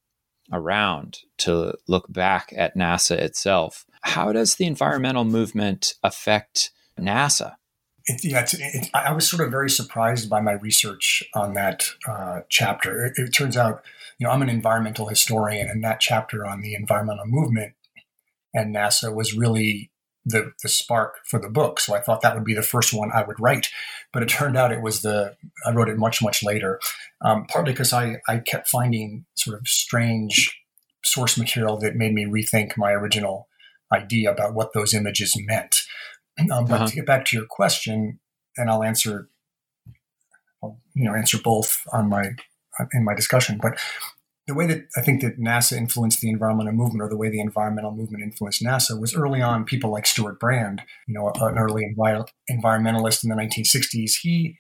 around 0.52 1.20
to 1.40 1.74
look 1.88 2.06
back 2.12 2.54
at 2.56 2.78
NASA 2.78 3.18
itself. 3.18 3.86
How 4.02 4.32
does 4.32 4.56
the 4.56 4.66
environmental 4.66 5.26
movement 5.26 5.96
affect 6.04 6.72
NASA? 7.00 7.56
It, 8.06 8.24
yeah, 8.24 8.42
it's, 8.42 8.54
it, 8.54 8.92
I 8.94 9.14
was 9.14 9.28
sort 9.28 9.44
of 9.44 9.50
very 9.50 9.70
surprised 9.70 10.30
by 10.30 10.40
my 10.40 10.52
research 10.52 11.24
on 11.34 11.56
that 11.56 11.90
uh, 12.08 12.42
chapter. 12.50 13.06
It, 13.06 13.14
it 13.18 13.32
turns 13.32 13.58
out, 13.58 13.84
you 14.20 14.28
know, 14.28 14.32
I'm 14.32 14.44
an 14.44 14.50
environmental 14.50 15.08
historian, 15.08 15.68
and 15.68 15.84
that 15.84 16.00
chapter 16.00 16.46
on 16.46 16.62
the 16.62 16.76
environmental 16.76 17.26
movement 17.26 17.74
and 18.56 18.76
NASA 18.76 19.14
was 19.14 19.36
really 19.36 19.92
the 20.26 20.54
the 20.64 20.70
spark 20.70 21.18
for 21.26 21.40
the 21.40 21.50
book. 21.50 21.80
So 21.80 21.94
I 21.94 22.00
thought 22.00 22.22
that 22.22 22.34
would 22.34 22.44
be 22.44 22.56
the 22.56 22.64
first 22.64 22.94
one 22.94 23.12
I 23.14 23.24
would 23.24 23.40
write, 23.40 23.70
but 24.12 24.24
it 24.24 24.30
turned 24.30 24.58
out 24.58 24.72
it 24.72 24.82
was 24.82 25.02
the 25.02 25.36
I 25.66 25.72
wrote 25.72 25.90
it 25.90 25.98
much 25.98 26.22
much 26.22 26.42
later, 26.44 26.80
um, 27.22 27.46
partly 27.46 27.74
because 27.74 27.94
I 27.94 28.18
I 28.28 28.40
kept 28.40 28.68
finding 28.68 29.26
sort 29.36 29.60
of 29.60 29.68
strange 29.68 30.58
source 31.04 31.38
material 31.38 31.78
that 31.78 31.96
made 31.96 32.14
me 32.14 32.26
rethink 32.26 32.78
my 32.78 32.92
original 32.92 33.48
idea 33.94 34.32
about 34.32 34.56
what 34.56 34.74
those 34.74 34.94
images 34.96 35.36
meant. 35.38 35.76
Um, 36.52 36.66
but 36.66 36.74
uh-huh. 36.74 36.88
to 36.88 36.96
get 36.96 37.06
back 37.06 37.24
to 37.28 37.38
your 37.38 37.46
question, 37.50 38.20
and 38.58 38.70
I'll 38.70 38.84
answer, 38.84 39.30
I'll, 40.62 40.82
you 40.94 41.06
know, 41.06 41.16
answer 41.16 41.38
both 41.42 41.80
on 41.94 42.10
my 42.10 42.32
in 42.92 43.06
my 43.06 43.16
discussion. 43.16 43.58
But 43.62 43.80
the 44.48 44.54
way 44.54 44.68
that 44.68 44.88
I 44.96 45.02
think 45.02 45.22
that 45.22 45.40
NASA 45.40 45.76
influenced 45.76 46.22
the 46.22 46.30
environmental 46.30 46.74
movement, 46.74 47.02
or 47.02 47.10
the 47.10 47.18
way 47.18 47.30
the 47.30 47.40
environmental 47.40 47.92
movement 47.92 48.24
influenced 48.24 48.64
NASA, 48.64 49.00
was 49.00 49.16
early 49.16 49.42
on. 49.42 49.66
People 49.66 49.92
like 49.92 50.06
Stewart 50.06 50.40
Brand, 50.40 50.84
you 51.08 51.14
know, 51.16 51.32
an 51.36 51.58
early 51.58 51.84
envi- 51.84 52.28
environmentalist 52.50 53.24
in 53.24 53.30
the 53.30 53.36
1960s, 53.36 54.14
he 54.22 54.58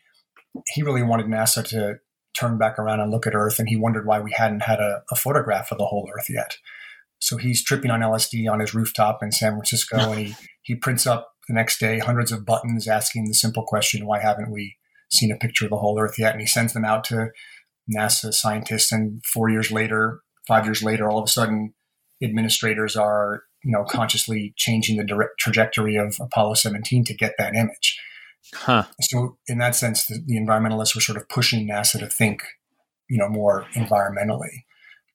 he 0.74 0.82
really 0.82 1.04
wanted 1.04 1.28
NASA 1.28 1.64
to 1.68 1.96
turn 2.38 2.58
back 2.58 2.80
around 2.80 3.00
and 3.00 3.12
look 3.12 3.28
at 3.28 3.36
Earth, 3.36 3.60
and 3.60 3.70
he 3.70 3.76
wondered 3.76 4.08
why 4.08 4.20
we 4.20 4.32
hadn't 4.32 4.64
had 4.64 4.80
a, 4.80 5.04
a 5.12 5.16
photograph 5.16 5.72
of 5.72 5.78
the 5.78 5.86
whole 5.86 6.10
Earth 6.16 6.30
yet. 6.30 6.58
So 7.20 7.38
he's 7.38 7.64
tripping 7.64 7.92
on 7.92 8.02
LSD 8.02 8.50
on 8.52 8.60
his 8.60 8.74
rooftop 8.74 9.22
in 9.22 9.32
San 9.32 9.54
Francisco, 9.54 9.98
and 9.98 10.20
he 10.20 10.36
he 10.64 10.76
prints 10.76 11.06
up 11.06 11.34
the 11.48 11.54
next 11.54 11.80
day 11.80 12.00
hundreds 12.00 12.32
of 12.32 12.46
buttons 12.46 12.88
asking 12.88 13.26
the 13.26 13.34
simple 13.34 13.64
question, 13.64 14.08
"Why 14.08 14.20
haven't 14.20 14.52
we 14.52 14.78
seen 15.10 15.32
a 15.32 15.38
picture 15.38 15.66
of 15.66 15.72
the 15.72 15.78
whole 15.78 16.00
Earth 16.00 16.18
yet?" 16.18 16.34
And 16.34 16.42
he 16.42 16.48
sends 16.48 16.74
them 16.74 16.86
out 16.86 17.04
to 17.06 17.30
NASA 17.94 18.34
scientists, 18.34 18.92
and 18.92 19.24
four 19.26 19.50
years 19.50 19.72
later, 19.72 20.22
five 20.48 20.66
years 20.66 20.84
later, 20.84 21.10
all 21.10 21.20
of 21.20 21.26
a 21.26 21.32
sudden, 21.32 21.74
administrators 22.24 22.96
are 22.96 23.44
you 23.64 23.72
know 23.72 23.84
consciously 23.84 24.54
changing 24.58 24.98
the 24.98 25.04
direct 25.04 25.40
trajectory 25.40 25.96
of 25.96 26.18
Apollo 26.20 26.56
17 26.56 27.04
to 27.06 27.14
get 27.14 27.34
that 27.38 27.56
image. 27.56 28.00
Huh. 28.54 28.84
So, 29.02 29.38
in 29.48 29.58
that 29.58 29.76
sense, 29.76 30.06
the, 30.06 30.22
the 30.24 30.38
environmentalists 30.38 30.96
were 30.96 31.02
sort 31.02 31.18
of 31.18 31.28
pushing 31.30 31.68
NASA 31.68 32.00
to 32.00 32.08
think, 32.08 32.44
you 33.10 33.18
know, 33.18 33.30
more 33.30 33.66
environmentally. 33.74 34.64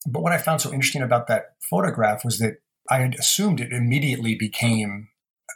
But 0.06 0.22
what 0.22 0.32
I 0.32 0.38
found 0.38 0.60
so 0.60 0.72
interesting 0.72 1.02
about 1.02 1.28
that 1.28 1.54
photograph 1.68 2.24
was 2.24 2.38
that 2.38 2.56
I 2.88 2.98
had 2.98 3.14
assumed 3.14 3.60
it 3.60 3.72
immediately 3.72 4.34
became 4.34 5.08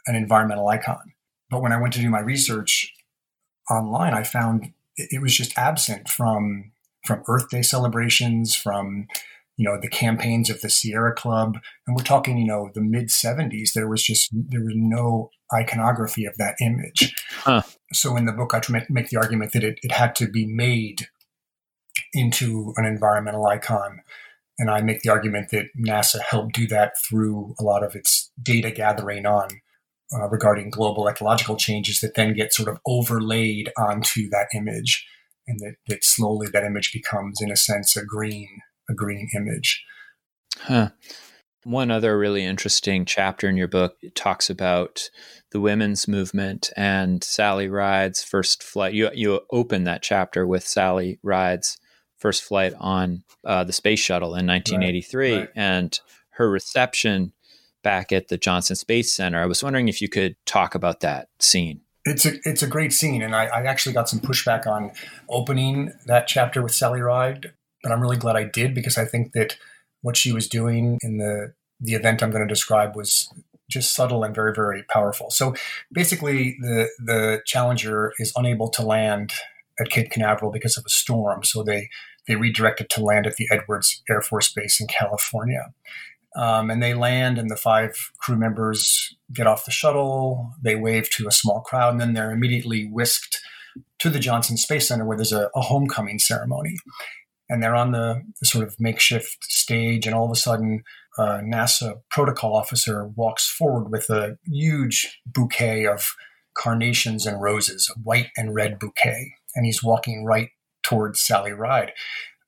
an 0.07 0.15
environmental 0.15 0.67
icon. 0.67 1.13
But 1.49 1.61
when 1.61 1.71
I 1.71 1.81
went 1.81 1.93
to 1.95 1.99
do 1.99 2.09
my 2.09 2.19
research 2.19 2.93
online, 3.69 4.13
I 4.13 4.23
found 4.23 4.71
it 4.97 5.21
was 5.21 5.35
just 5.35 5.57
absent 5.57 6.09
from 6.09 6.71
from 7.05 7.23
Earth 7.27 7.49
Day 7.49 7.61
celebrations, 7.61 8.55
from 8.55 9.07
you 9.57 9.67
know 9.67 9.79
the 9.79 9.89
campaigns 9.89 10.49
of 10.49 10.61
the 10.61 10.69
Sierra 10.69 11.13
Club, 11.13 11.57
and 11.87 11.95
we're 11.95 12.03
talking 12.03 12.37
you 12.37 12.47
know 12.47 12.69
the 12.73 12.81
mid 12.81 13.07
'70s. 13.07 13.73
There 13.73 13.87
was 13.87 14.03
just 14.03 14.29
there 14.33 14.63
was 14.63 14.73
no 14.75 15.29
iconography 15.53 16.25
of 16.25 16.37
that 16.37 16.55
image. 16.61 17.13
Huh. 17.29 17.61
So 17.93 18.15
in 18.15 18.25
the 18.25 18.33
book, 18.33 18.53
I 18.53 18.59
try 18.59 18.79
to 18.79 18.85
make 18.93 19.09
the 19.09 19.17
argument 19.17 19.53
that 19.53 19.63
it, 19.63 19.79
it 19.83 19.91
had 19.91 20.15
to 20.15 20.27
be 20.27 20.45
made 20.45 21.07
into 22.13 22.73
an 22.77 22.85
environmental 22.85 23.45
icon. 23.45 24.01
And 24.57 24.69
I 24.69 24.81
make 24.81 25.01
the 25.01 25.09
argument 25.09 25.49
that 25.51 25.67
NASA 25.77 26.21
helped 26.21 26.55
do 26.55 26.65
that 26.67 26.93
through 27.07 27.55
a 27.59 27.63
lot 27.63 27.83
of 27.83 27.95
its 27.95 28.31
data 28.41 28.71
gathering 28.71 29.25
on 29.25 29.49
uh, 30.13 30.27
regarding 30.29 30.69
global 30.69 31.07
ecological 31.07 31.57
changes 31.57 31.99
that 31.99 32.15
then 32.15 32.33
get 32.33 32.53
sort 32.53 32.69
of 32.69 32.79
overlaid 32.85 33.71
onto 33.77 34.29
that 34.29 34.47
image 34.53 35.05
and 35.47 35.59
that, 35.59 35.75
that 35.87 36.03
slowly 36.03 36.47
that 36.51 36.63
image 36.63 36.91
becomes, 36.93 37.41
in 37.41 37.51
a 37.51 37.55
sense, 37.55 37.95
a 37.95 38.03
green, 38.05 38.47
a 38.89 38.93
green 38.93 39.29
image. 39.35 39.83
Huh. 40.59 40.89
One 41.63 41.89
other 41.89 42.17
really 42.17 42.43
interesting 42.43 43.05
chapter 43.05 43.49
in 43.49 43.57
your 43.57 43.67
book 43.67 43.95
talks 44.13 44.49
about 44.49 45.09
the 45.51 45.59
women's 45.59 46.07
movement 46.07 46.71
and 46.77 47.23
Sally 47.23 47.69
Ride's 47.69 48.23
first 48.23 48.61
flight. 48.61 48.93
You 48.93 49.09
you 49.13 49.41
open 49.51 49.83
that 49.85 50.03
chapter 50.03 50.45
with 50.45 50.63
Sally 50.63 51.19
Ride's 51.23 51.79
first 52.17 52.43
flight 52.43 52.73
on 52.79 53.23
uh, 53.43 53.63
the 53.63 53.73
space 53.73 53.99
shuttle 53.99 54.35
in 54.35 54.45
1983 54.45 55.31
right, 55.31 55.39
right. 55.39 55.49
and 55.55 55.99
her 56.31 56.49
reception 56.49 57.33
back 57.83 58.11
at 58.11 58.27
the 58.27 58.37
Johnson 58.37 58.75
Space 58.75 59.13
Center. 59.13 59.41
I 59.41 59.45
was 59.45 59.63
wondering 59.63 59.87
if 59.87 60.01
you 60.01 60.09
could 60.09 60.35
talk 60.45 60.75
about 60.75 61.01
that 61.01 61.29
scene. 61.39 61.81
It's 62.05 62.25
a 62.25 62.33
it's 62.43 62.61
a 62.61 62.67
great 62.67 62.93
scene, 62.93 63.21
and 63.21 63.35
I, 63.35 63.45
I, 63.45 63.63
actually 63.63 63.93
got 63.93 64.07
some 64.07 64.19
pushback 64.19 64.67
on 64.67 64.91
opening 65.27 65.91
that 66.05 66.27
chapter 66.27 66.61
with 66.61 66.73
Sally 66.73 67.01
Ride, 67.01 67.53
but 67.81 67.91
I'm 67.91 67.99
really 67.99 68.17
glad 68.17 68.35
I 68.35 68.43
did 68.43 68.75
because 68.75 68.97
I 68.97 69.05
think 69.05 69.31
that 69.33 69.57
what 70.01 70.15
she 70.15 70.31
was 70.31 70.47
doing 70.47 70.99
in 71.01 71.17
the 71.17 71.53
the 71.79 71.93
event 71.93 72.21
I'm 72.21 72.29
going 72.29 72.47
to 72.47 72.51
describe 72.51 72.95
was 72.95 73.27
just 73.69 73.95
subtle 73.95 74.23
and 74.23 74.35
very 74.35 74.53
very 74.53 74.83
powerful. 74.83 75.31
So 75.31 75.55
basically, 75.91 76.57
the 76.61 76.89
the 76.99 77.41
Challenger 77.45 78.13
is 78.19 78.31
unable 78.35 78.69
to 78.69 78.83
land 78.83 79.33
at 79.79 79.89
Cape 79.89 80.11
Canaveral 80.11 80.51
because 80.51 80.77
of 80.77 80.83
a 80.85 80.89
storm, 80.89 81.43
so 81.43 81.63
they 81.63 81.89
they 82.27 82.35
redirect 82.35 82.81
it 82.81 82.89
to 82.89 83.03
land 83.03 83.25
at 83.25 83.35
the 83.35 83.47
Edwards 83.51 84.03
Air 84.09 84.21
Force 84.21 84.51
Base 84.53 84.79
in 84.79 84.87
California. 84.87 85.73
Um, 86.35 86.69
and 86.69 86.83
they 86.83 86.93
land, 86.93 87.37
and 87.37 87.49
the 87.49 87.55
five 87.55 88.11
crew 88.17 88.35
members 88.35 89.15
get 89.33 89.47
off 89.47 89.65
the 89.65 89.71
shuttle. 89.71 90.51
They 90.61 90.75
wave 90.75 91.09
to 91.11 91.27
a 91.27 91.31
small 91.31 91.61
crowd, 91.61 91.93
and 91.93 92.01
then 92.01 92.13
they're 92.13 92.31
immediately 92.31 92.87
whisked 92.91 93.39
to 93.99 94.09
the 94.09 94.19
Johnson 94.19 94.57
Space 94.57 94.87
Center 94.87 95.05
where 95.05 95.17
there's 95.17 95.31
a, 95.31 95.49
a 95.55 95.61
homecoming 95.61 96.19
ceremony. 96.19 96.75
And 97.47 97.61
they're 97.61 97.75
on 97.75 97.91
the, 97.91 98.23
the, 98.39 98.45
sort 98.47 98.67
of 98.67 98.75
makeshift 98.79 99.37
stage, 99.43 100.07
and 100.07 100.15
all 100.15 100.25
of 100.25 100.31
a 100.31 100.35
sudden, 100.35 100.83
a 101.17 101.39
NASA 101.39 102.01
protocol 102.09 102.55
officer 102.55 103.07
walks 103.07 103.47
forward 103.49 103.91
with 103.91 104.09
a 104.09 104.37
huge 104.45 105.21
bouquet 105.25 105.85
of 105.85 106.15
carnations 106.57 107.25
and 107.25 107.41
roses, 107.41 107.91
a 107.95 107.99
white 107.99 108.29
and 108.35 108.55
red 108.55 108.79
bouquet. 108.79 109.33
And 109.55 109.65
he's 109.65 109.83
walking 109.83 110.25
right 110.25 110.49
towards 110.83 111.21
Sally 111.21 111.51
Ride. 111.51 111.93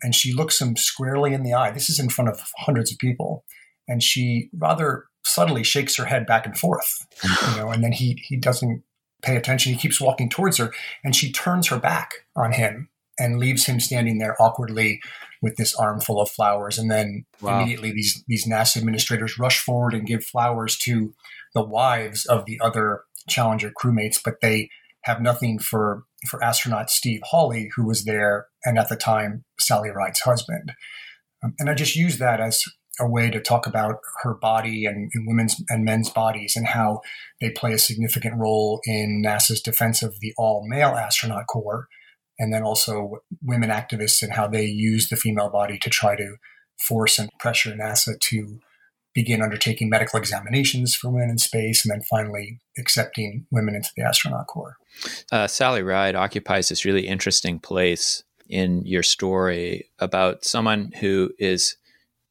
And 0.01 0.15
she 0.15 0.33
looks 0.33 0.59
him 0.59 0.75
squarely 0.75 1.33
in 1.33 1.43
the 1.43 1.53
eye. 1.53 1.71
This 1.71 1.89
is 1.89 1.99
in 1.99 2.09
front 2.09 2.29
of 2.29 2.51
hundreds 2.57 2.91
of 2.91 2.97
people 2.97 3.43
and 3.87 4.03
she 4.03 4.49
rather 4.57 5.05
subtly 5.25 5.63
shakes 5.63 5.97
her 5.97 6.05
head 6.05 6.25
back 6.25 6.45
and 6.45 6.57
forth, 6.57 7.05
you 7.23 7.57
know, 7.57 7.69
and 7.69 7.83
then 7.83 7.91
he 7.91 8.21
he 8.27 8.37
doesn't 8.37 8.83
pay 9.21 9.35
attention. 9.35 9.73
He 9.73 9.79
keeps 9.79 10.01
walking 10.01 10.29
towards 10.29 10.57
her, 10.57 10.71
and 11.03 11.15
she 11.15 11.31
turns 11.31 11.67
her 11.67 11.79
back 11.79 12.25
on 12.35 12.53
him 12.53 12.89
and 13.19 13.39
leaves 13.39 13.65
him 13.65 13.79
standing 13.79 14.19
there 14.19 14.39
awkwardly 14.41 15.01
with 15.41 15.55
this 15.55 15.75
armful 15.75 16.19
of 16.21 16.29
flowers. 16.29 16.77
And 16.77 16.89
then 16.89 17.25
wow. 17.41 17.59
immediately 17.59 17.91
these 17.91 18.23
these 18.27 18.47
NASA 18.47 18.77
administrators 18.77 19.39
rush 19.39 19.59
forward 19.59 19.93
and 19.93 20.07
give 20.07 20.23
flowers 20.23 20.77
to 20.79 21.13
the 21.53 21.63
wives 21.63 22.25
of 22.25 22.45
the 22.45 22.59
other 22.61 23.01
Challenger 23.27 23.71
crewmates, 23.71 24.19
but 24.23 24.39
they 24.41 24.69
have 25.01 25.21
nothing 25.21 25.59
for 25.59 26.03
for 26.27 26.43
astronaut 26.43 26.89
Steve 26.89 27.21
Hawley, 27.23 27.69
who 27.75 27.85
was 27.85 28.05
there 28.05 28.47
and 28.63 28.79
at 28.79 28.89
the 28.89 28.95
time 28.95 29.43
Sally 29.59 29.89
Ride's 29.89 30.21
husband. 30.21 30.73
Um, 31.43 31.53
and 31.59 31.69
I 31.69 31.73
just 31.73 31.95
use 31.95 32.17
that 32.17 32.39
as 32.39 32.63
a 32.99 33.07
way 33.07 33.29
to 33.29 33.39
talk 33.39 33.67
about 33.67 33.99
her 34.23 34.33
body 34.33 34.85
and, 34.85 35.11
and, 35.13 35.27
women's 35.27 35.61
and 35.69 35.85
men's 35.85 36.09
bodies 36.09 36.55
and 36.55 36.67
how 36.67 37.01
they 37.39 37.49
play 37.49 37.73
a 37.73 37.77
significant 37.77 38.35
role 38.37 38.81
in 38.85 39.21
NASA's 39.25 39.61
defense 39.61 40.01
of 40.01 40.19
the 40.19 40.33
all 40.37 40.65
male 40.67 40.95
astronaut 40.95 41.47
corps, 41.47 41.87
and 42.39 42.53
then 42.53 42.63
also 42.63 43.19
women 43.43 43.69
activists 43.69 44.21
and 44.21 44.33
how 44.33 44.47
they 44.47 44.65
use 44.65 45.09
the 45.09 45.15
female 45.15 45.49
body 45.49 45.77
to 45.79 45.89
try 45.89 46.15
to 46.15 46.35
force 46.87 47.17
and 47.19 47.29
pressure 47.39 47.71
NASA 47.71 48.19
to 48.19 48.59
begin 49.13 49.41
undertaking 49.41 49.89
medical 49.89 50.19
examinations 50.19 50.93
for 50.93 51.09
women 51.09 51.31
in 51.31 51.37
space, 51.39 51.83
and 51.83 51.91
then 51.91 52.03
finally 52.03 52.59
accepting 52.77 53.47
women 53.51 53.73
into 53.73 53.89
the 53.97 54.03
astronaut 54.03 54.45
corps. 54.45 54.77
Uh, 55.31 55.47
Sally 55.47 55.81
Ride 55.81 56.13
occupies 56.13 56.69
this 56.69 56.85
really 56.85 57.07
interesting 57.07 57.57
place 57.57 58.23
in 58.47 58.85
your 58.85 59.01
story 59.01 59.89
about 59.97 60.45
someone 60.45 60.91
who 60.99 61.31
is 61.39 61.77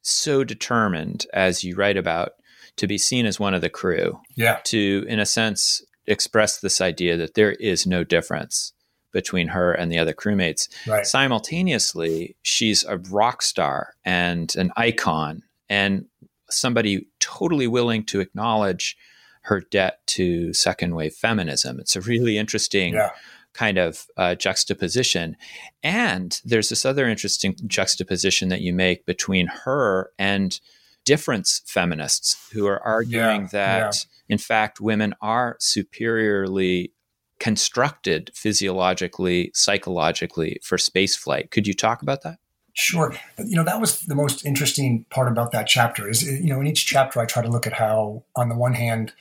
so 0.09 0.45
determined, 0.45 1.27
as 1.33 1.65
you 1.65 1.75
write 1.77 1.97
about, 1.97 2.33
to 2.77 2.87
be 2.87 2.99
seen 2.99 3.27
as 3.27 3.41
one 3.41 3.55
of 3.55 3.61
the 3.61 3.71
crew. 3.71 4.21
Yeah. 4.35 4.61
To, 4.65 5.05
in 5.09 5.19
a 5.19 5.27
sense, 5.27 5.83
express 6.07 6.61
this 6.61 6.81
idea 6.81 7.17
that 7.17 7.35
there 7.35 7.53
is 7.53 7.87
no 7.87 8.05
difference 8.05 8.73
between 9.13 9.49
her 9.49 9.73
and 9.73 9.91
the 9.91 9.99
other 9.99 10.13
crewmates. 10.13 10.69
Right. 10.87 11.07
Simultaneously, 11.07 12.37
she's 12.43 12.85
a 12.85 12.99
rock 12.99 13.43
star 13.43 13.95
and 14.05 14.55
an 14.57 14.73
icon 14.77 15.43
and 15.69 16.07
somebody 16.51 17.07
totally 17.19 17.67
willing 17.67 18.05
to 18.05 18.21
acknowledge 18.21 18.97
her 19.43 19.61
debt 19.61 20.07
to 20.07 20.53
second 20.53 20.95
wave 20.95 21.15
feminism. 21.15 21.81
It's 21.81 21.97
a 21.97 22.01
really 22.01 22.37
interesting 22.37 22.95
Yeah. 22.95 23.11
Kind 23.57 23.79
of 23.79 24.07
uh, 24.17 24.35
juxtaposition. 24.35 25.37
And 25.83 26.41
there's 26.45 26.69
this 26.69 26.85
other 26.85 27.09
interesting 27.09 27.57
juxtaposition 27.67 28.49
that 28.51 28.61
you 28.61 28.73
make 28.73 29.07
between 29.07 29.47
her 29.65 30.11
and 30.19 30.59
difference 31.05 31.63
feminists 31.67 32.51
who 32.53 32.67
are 32.67 32.83
arguing 32.83 33.43
Yeah, 33.43 33.49
that, 33.53 34.07
in 34.29 34.39
fact, 34.39 34.81
women 34.81 35.15
are 35.21 35.57
superiorly 35.59 36.93
constructed 37.39 38.31
physiologically, 38.35 39.51
psychologically 39.55 40.59
for 40.63 40.79
space 40.79 41.17
flight. 41.17 41.51
Could 41.51 41.67
you 41.67 41.75
talk 41.75 42.03
about 42.03 42.23
that? 42.23 42.39
Sure. 42.73 43.15
You 43.39 43.57
know, 43.57 43.65
that 43.65 43.81
was 43.81 44.03
the 44.03 44.15
most 44.15 44.45
interesting 44.45 45.07
part 45.09 45.29
about 45.29 45.53
that 45.53 45.67
chapter 45.67 46.11
is, 46.11 46.23
you 46.23 46.49
know, 46.49 46.61
in 46.61 46.67
each 46.67 46.85
chapter, 46.85 47.21
I 47.21 47.25
try 47.25 47.43
to 47.43 47.49
look 47.49 47.67
at 47.67 47.73
how, 47.73 48.25
on 48.35 48.51
the 48.51 48.55
one 48.55 48.75
hand, 48.75 49.13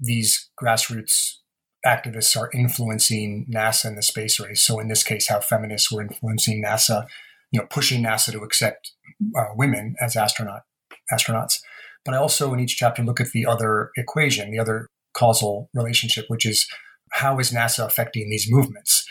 these 0.00 0.50
grassroots 0.60 1.36
activists 1.86 2.36
are 2.36 2.50
influencing 2.52 3.46
NASA 3.52 3.86
and 3.86 3.98
the 3.98 4.02
space 4.02 4.40
race. 4.40 4.62
So 4.62 4.78
in 4.80 4.88
this 4.88 5.02
case, 5.02 5.28
how 5.28 5.40
feminists 5.40 5.92
were 5.92 6.02
influencing 6.02 6.62
NASA, 6.62 7.06
you 7.50 7.60
know, 7.60 7.66
pushing 7.70 8.02
NASA 8.02 8.32
to 8.32 8.40
accept 8.40 8.92
uh, 9.36 9.54
women 9.54 9.94
as 10.00 10.16
astronaut 10.16 10.62
astronauts. 11.12 11.60
But 12.04 12.14
I 12.14 12.18
also, 12.18 12.52
in 12.52 12.60
each 12.60 12.76
chapter, 12.76 13.02
look 13.02 13.20
at 13.20 13.30
the 13.32 13.46
other 13.46 13.90
equation, 13.96 14.50
the 14.50 14.58
other 14.58 14.88
causal 15.14 15.70
relationship, 15.74 16.26
which 16.28 16.44
is 16.44 16.66
how 17.12 17.38
is 17.38 17.52
NASA 17.52 17.86
affecting 17.86 18.28
these 18.28 18.50
movements? 18.50 19.06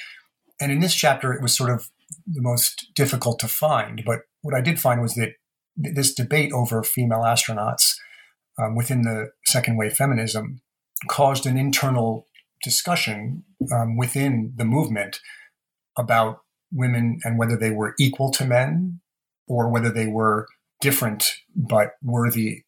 And 0.59 0.71
in 0.71 0.79
this 0.79 0.93
chapter, 0.93 1.33
it 1.33 1.41
was 1.41 1.55
sort 1.55 1.71
of 1.71 1.89
the 2.27 2.41
most 2.41 2.91
difficult 2.95 3.39
to 3.39 3.47
find. 3.47 4.03
But 4.05 4.21
what 4.41 4.53
I 4.53 4.61
did 4.61 4.79
find 4.79 5.01
was 5.01 5.15
that 5.15 5.33
this 5.75 6.13
debate 6.13 6.51
over 6.51 6.83
female 6.83 7.21
astronauts 7.21 7.95
um, 8.59 8.75
within 8.75 9.01
the 9.01 9.31
second 9.45 9.77
wave 9.77 9.93
feminism 9.93 10.61
caused 11.07 11.45
an 11.45 11.57
internal 11.57 12.27
discussion 12.63 13.43
um, 13.71 13.97
within 13.97 14.53
the 14.55 14.65
movement 14.65 15.19
about 15.97 16.39
women 16.71 17.19
and 17.23 17.37
whether 17.37 17.57
they 17.57 17.71
were 17.71 17.93
equal 17.99 18.31
to 18.31 18.45
men 18.45 18.99
or 19.47 19.69
whether 19.69 19.91
they 19.91 20.07
were 20.07 20.47
different 20.81 21.31
but 21.55 21.91
worthy 22.01 22.63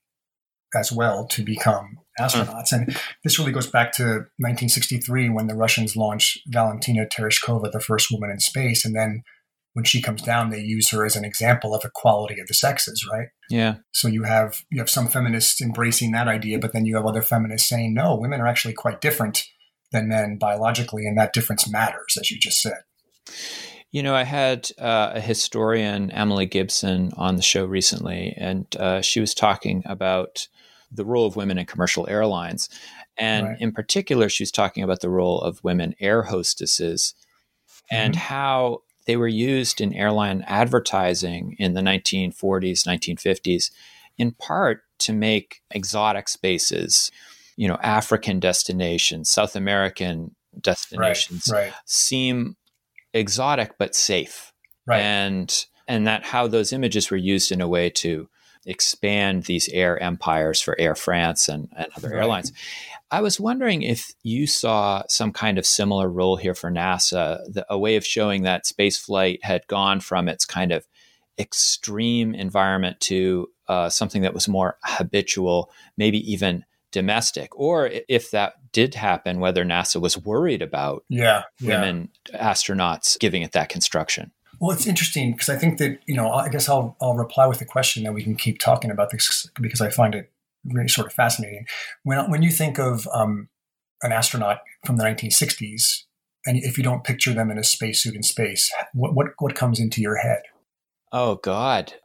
as 0.76 0.92
well 0.92 1.26
to 1.28 1.44
become 1.44 1.98
astronauts. 2.20 2.72
And 2.72 2.96
this 3.24 3.40
really 3.40 3.52
goes 3.52 3.68
back 3.68 3.92
to 3.94 4.04
1963 4.38 5.30
when 5.30 5.48
the 5.48 5.56
Russians 5.56 5.96
launched 5.96 6.40
Valentina 6.48 7.06
Tereshkova, 7.06 7.72
the 7.72 7.80
first 7.80 8.12
woman 8.12 8.30
in 8.30 8.40
space. 8.40 8.86
And 8.86 8.96
then 8.96 9.24
when 9.74 9.86
she 9.86 10.02
comes 10.02 10.22
down, 10.22 10.50
they 10.50 10.62
use 10.62 10.90
her 10.92 11.06
as 11.06 11.16
an 11.16 11.26
example 11.26 11.76
of 11.76 11.84
equality 11.84 12.40
of 12.40 12.48
the 12.48 12.54
sexes, 12.54 13.06
right? 13.12 13.28
Yeah. 13.50 13.76
So 13.92 14.08
you 14.08 14.24
have 14.24 14.62
you 14.72 14.80
have 14.80 14.90
some 14.90 15.08
feminists 15.08 15.62
embracing 15.62 16.12
that 16.12 16.28
idea, 16.28 16.60
but 16.60 16.72
then 16.72 16.86
you 16.86 16.96
have 16.96 17.06
other 17.06 17.22
feminists 17.22 17.68
saying, 17.68 17.94
no, 17.94 18.16
women 18.16 18.40
are 18.40 18.48
actually 18.48 18.74
quite 18.74 19.02
different 19.02 19.44
than 19.92 20.08
men 20.08 20.38
biologically, 20.38 21.06
and 21.06 21.18
that 21.18 21.34
difference 21.34 21.70
matters, 21.70 22.18
as 22.20 22.32
you 22.32 22.40
just 22.40 22.62
said. 22.62 22.84
You 23.92 24.04
know, 24.04 24.14
I 24.16 24.24
had 24.24 24.70
uh, 24.78 25.14
a 25.16 25.22
historian, 25.22 26.12
Emily 26.12 26.46
Gibson, 26.46 27.12
on 27.16 27.38
the 27.38 27.42
show 27.42 27.66
recently, 27.66 28.34
and 28.38 28.68
uh, 28.78 29.02
she 29.02 29.20
was 29.20 29.34
talking 29.34 29.84
about 29.86 30.48
the 30.92 31.06
role 31.06 31.26
of 31.26 31.36
women 31.36 31.58
in 31.58 31.66
commercial 31.66 32.08
airlines. 32.10 32.70
And 33.18 33.48
Right. 33.48 33.62
in 33.62 33.72
particular, 33.72 34.28
she 34.28 34.44
was 34.44 34.52
talking 34.52 34.84
about 34.84 35.00
the 35.00 35.10
role 35.10 35.40
of 35.40 35.64
women 35.64 35.96
air 36.00 36.24
hostesses 36.24 37.16
and 37.90 38.16
how 38.16 38.82
they 39.06 39.16
were 39.16 39.28
used 39.28 39.80
in 39.80 39.94
airline 39.94 40.44
advertising 40.48 41.56
in 41.60 41.74
the 41.74 41.82
1940s, 41.82 42.86
1950s, 42.86 43.72
in 44.18 44.32
part 44.32 44.82
to 45.00 45.14
make 45.14 45.62
exotic 45.72 46.28
spaces, 46.28 47.12
you 47.56 47.68
know, 47.68 47.78
African 47.82 48.40
destinations, 48.40 49.30
South 49.30 49.56
American 49.56 50.36
Right, 50.56 50.62
destinations 50.62 51.50
right, 51.52 51.74
seem 51.86 52.56
exotic 53.14 53.78
but 53.78 53.96
safe 53.96 54.54
right. 54.86 55.02
and 55.02 55.66
and 55.88 56.08
that 56.08 56.24
how 56.24 56.48
those 56.48 56.72
images 56.74 57.12
were 57.12 57.18
used 57.18 57.52
in 57.52 57.62
a 57.62 57.68
way 57.68 57.90
to 57.90 58.30
expand 58.66 59.44
these 59.44 59.70
air 59.70 60.02
empires 60.02 60.60
for 60.60 60.80
Air 60.80 60.96
France 60.96 61.48
and, 61.48 61.70
and 61.78 61.88
other 61.96 62.10
Right. 62.10 62.18
airlines. 62.18 62.52
I 63.12 63.22
was 63.22 63.40
wondering 63.40 63.84
if 63.84 64.12
you 64.24 64.48
saw 64.48 65.04
some 65.08 65.32
kind 65.32 65.58
of 65.58 65.66
similar 65.66 66.10
role 66.10 66.38
here 66.38 66.56
for 66.56 66.72
NASA, 66.72 67.40
the, 67.52 67.66
a 67.70 67.78
way 67.78 67.96
of 67.96 68.06
showing 68.06 68.42
that 68.42 68.66
space 68.66 68.98
flight 68.98 69.40
had 69.44 69.68
gone 69.68 70.00
from 70.00 70.28
its 70.28 70.46
kind 70.46 70.72
of 70.72 70.88
extreme 71.38 72.34
environment 72.34 73.00
to 73.02 73.48
uh, 73.68 73.90
something 73.90 74.24
that 74.24 74.34
was 74.34 74.48
more 74.48 74.78
habitual, 74.84 75.70
maybe 75.98 76.20
even 76.32 76.66
domestic, 76.96 77.50
or 77.60 77.92
if 78.08 78.32
that 78.32 78.54
did 78.72 78.96
happen, 78.96 79.42
whether 79.42 79.66
NASA 79.66 80.00
was 80.00 80.18
worried 80.18 80.62
about 80.62 81.04
yeah, 81.10 81.44
yeah. 81.60 81.82
women 81.82 82.10
astronauts 82.34 83.20
giving 83.20 83.42
it 83.42 83.52
that 83.52 83.68
construction. 83.68 84.32
Well, 84.62 84.72
it's 84.72 84.88
interesting 84.88 85.34
because 85.34 85.50
I 85.50 85.58
think 85.58 85.78
that 85.80 86.00
you 86.06 86.16
know 86.16 86.32
I 86.32 86.48
guess 86.48 86.70
I'll 86.70 86.96
I'll 87.02 87.16
reply 87.16 87.48
with 87.48 87.60
a 87.60 87.66
question 87.66 88.04
that 88.04 88.14
we 88.14 88.24
can 88.24 88.36
keep 88.36 88.60
talking 88.60 88.90
about 88.90 89.10
this 89.10 89.50
because 89.60 89.82
I 89.82 89.90
find 89.90 90.16
it 90.16 90.32
really 90.64 90.88
sort 90.88 91.08
of 91.08 91.14
fascinating. 91.14 91.66
When 92.04 92.32
when 92.32 92.42
you 92.42 92.50
think 92.50 92.80
of 92.80 93.06
um, 93.14 93.50
an 94.02 94.14
astronaut 94.14 94.60
from 94.86 94.96
the 94.96 95.04
1960s, 95.04 96.04
and 96.46 96.58
if 96.58 96.78
you 96.78 96.84
don't 96.86 97.04
picture 97.04 97.34
them 97.34 97.52
in 97.52 97.58
a 97.58 97.64
spacesuit 97.64 98.16
in 98.16 98.24
space, 98.24 98.72
what 98.94 99.14
what 99.14 99.28
what 99.40 99.54
comes 99.54 99.82
into 99.82 100.02
your 100.02 100.16
head? 100.16 100.44
Oh 101.12 101.36
God, 101.36 101.96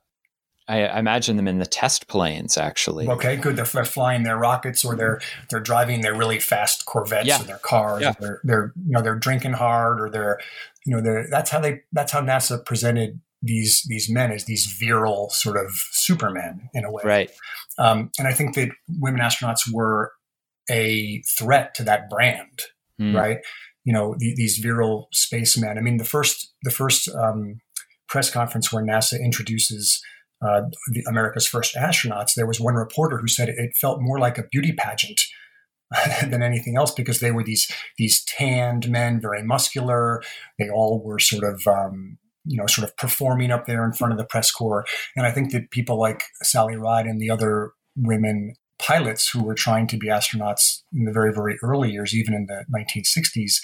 I, 0.71 0.85
I 0.87 0.99
imagine 0.99 1.37
them 1.37 1.49
in 1.49 1.59
the 1.59 1.67
test 1.67 2.07
planes. 2.09 2.57
Actually, 2.57 3.09
Okay, 3.09 3.37
good. 3.37 3.57
They're, 3.57 3.65
they're 3.65 3.85
flying 3.85 4.23
their 4.23 4.39
rockets, 4.39 4.85
or 4.85 4.95
they're 4.97 5.21
they're 5.51 5.61
driving 5.61 6.01
their 6.03 6.15
really 6.15 6.39
fast 6.39 6.87
Corvettes 6.87 7.27
Yeah. 7.27 7.41
or 7.41 7.45
their 7.45 7.59
cars. 7.59 8.03
Yeah. 8.03 8.11
Or 8.11 8.15
they're 8.21 8.41
they're 8.45 8.73
you 8.87 8.93
know 8.93 9.03
they're 9.03 9.19
drinking 9.19 9.55
hard, 9.55 10.01
or 10.01 10.09
they're 10.11 10.39
you 10.87 10.95
know 10.95 11.03
they're 11.03 11.27
that's 11.31 11.51
how 11.51 11.61
they 11.61 11.81
that's 11.93 12.13
how 12.13 12.21
NASA 12.23 12.65
presented 12.65 13.21
these 13.43 13.83
these 13.89 14.09
men 14.11 14.31
as 14.33 14.45
these 14.45 14.67
virile 14.79 15.31
sort 15.31 15.57
of 15.57 15.71
supermen 15.93 16.69
in 16.75 16.85
a 16.85 16.91
way. 16.93 17.03
right? 17.05 17.31
Um, 17.79 18.11
and 18.19 18.29
I 18.29 18.33
think 18.33 18.55
that 18.57 18.69
women 18.99 19.21
astronauts 19.21 19.63
were 19.73 20.13
a 20.71 21.23
threat 21.23 21.75
to 21.77 21.83
that 21.85 22.09
brand, 22.11 22.61
Hmm. 22.99 23.17
right? 23.17 23.39
You 23.85 23.95
know, 23.95 24.15
the, 24.19 24.35
these 24.37 24.59
virile 24.59 25.09
spacemen. 25.13 25.79
I 25.79 25.81
mean, 25.81 25.97
the 25.97 26.05
first 26.05 26.53
the 26.63 26.71
first 26.71 27.09
um, 27.15 27.61
press 28.09 28.31
conference 28.31 28.71
where 28.73 28.85
NASA 28.85 29.19
introduces 29.19 30.03
uh, 30.43 30.63
the 30.89 31.05
America's 31.09 31.47
first 31.47 31.75
astronauts, 31.75 32.35
there 32.35 32.47
was 32.47 32.61
one 32.61 32.75
reporter 32.75 33.19
who 33.19 33.29
said 33.29 33.49
it 33.49 33.77
felt 33.77 34.01
more 34.01 34.19
like 34.19 34.39
a 34.39 34.45
beauty 34.45 34.73
pageant 34.73 35.21
than 36.29 36.43
anything 36.43 36.77
else 36.77 36.93
because 36.93 37.21
they 37.21 37.31
were 37.31 37.45
these 37.45 37.71
these 37.99 38.25
tanned 38.25 38.89
men, 38.89 39.21
very 39.21 39.43
muscular. 39.43 40.23
They 40.59 40.71
all 40.71 41.03
were 41.05 41.19
sort 41.19 41.45
of 41.45 41.67
um, 41.67 42.19
you 42.45 42.57
know 42.57 42.67
sort 42.67 42.89
of 42.89 42.97
performing 42.97 43.51
up 43.51 43.67
there 43.67 43.85
in 43.85 43.93
front 43.93 44.13
of 44.13 44.19
the 44.19 44.25
press 44.25 44.51
corps. 44.51 44.87
And 45.17 45.27
I 45.27 45.33
think 45.33 45.53
that 45.53 45.71
people 45.71 45.99
like 45.99 46.23
Sally 46.43 46.77
Ride 46.77 47.07
and 47.07 47.21
the 47.21 47.31
other 47.31 47.73
women 47.97 48.55
pilots 48.79 49.29
who 49.29 49.43
were 49.43 49.55
trying 49.55 49.87
to 49.89 49.99
be 49.99 50.09
astronauts 50.09 50.83
in 50.93 51.05
the 51.05 51.13
very 51.13 51.35
very 51.35 51.59
early 51.63 51.91
years, 51.91 52.15
even 52.15 52.35
in 52.35 52.47
the 52.47 52.65
1960s, 52.75 53.61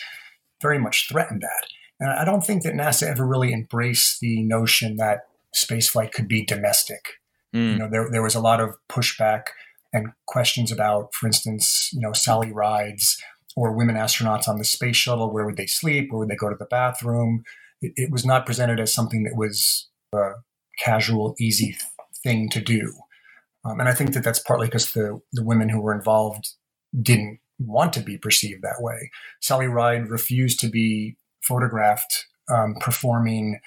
very 0.61 0.79
much 0.79 1.09
threatened 1.09 1.43
that. 1.43 1.69
And 1.99 2.11
I 2.11 2.25
don't 2.25 2.45
think 2.45 2.63
that 2.65 2.75
NASA 2.75 3.05
ever 3.05 3.27
really 3.27 3.53
embraced 3.53 4.21
the 4.21 4.43
notion 4.43 4.97
that 4.97 5.21
spaceflight 5.55 6.13
could 6.13 6.29
be 6.29 6.45
domestic. 6.45 7.01
Hmm. 7.53 7.73
you 7.73 7.79
know 7.79 7.89
there, 7.89 8.09
there 8.11 8.23
was 8.23 8.35
a 8.35 8.41
lot 8.41 8.61
of 8.61 8.75
pushback 8.91 9.45
and 9.93 10.09
questions 10.27 10.73
about 10.73 11.15
for 11.15 11.27
instance 11.27 11.91
you 11.93 12.01
know 12.01 12.13
sally 12.13 12.53
rides 12.53 13.23
or 13.57 13.73
women 13.73 13.97
astronauts 13.97 14.49
on 14.49 14.59
the 14.59 14.65
space 14.65 14.97
shuttle 14.97 15.33
where 15.33 15.47
would 15.47 15.57
they 15.57 15.67
sleep? 15.67 16.11
Where 16.11 16.19
would 16.19 16.29
they 16.29 16.37
go 16.37 16.51
to 16.51 16.57
the 16.57 16.67
bathroom? 16.67 17.43
It, 17.81 17.93
it 17.97 18.13
was 18.13 18.25
not 18.25 18.47
presented 18.47 18.79
as 18.79 18.93
something 18.93 19.25
that 19.25 19.37
was 19.37 19.89
a 20.15 20.33
casual 20.79 21.35
easy 21.41 21.77
thing 22.23 22.49
to 22.51 22.61
do. 22.61 22.93
Um, 23.65 23.81
and 23.81 23.89
i 23.89 23.95
think 23.95 24.13
that 24.13 24.23
that's 24.23 24.39
partly 24.39 24.69
because 24.69 24.93
the, 24.93 25.21
the 25.33 25.45
women 25.45 25.69
who 25.69 25.81
were 25.81 25.95
involved 25.95 26.51
didn't 27.01 27.41
want 27.59 27.93
to 27.95 28.01
be 28.01 28.19
perceived 28.19 28.63
that 28.63 28.81
way. 28.81 29.11
Sally 29.41 29.67
ride 29.67 30.11
refused 30.11 30.61
to 30.61 30.69
be 30.69 31.17
photographed 31.43 32.27
um, 32.53 32.75
performing 32.81 33.61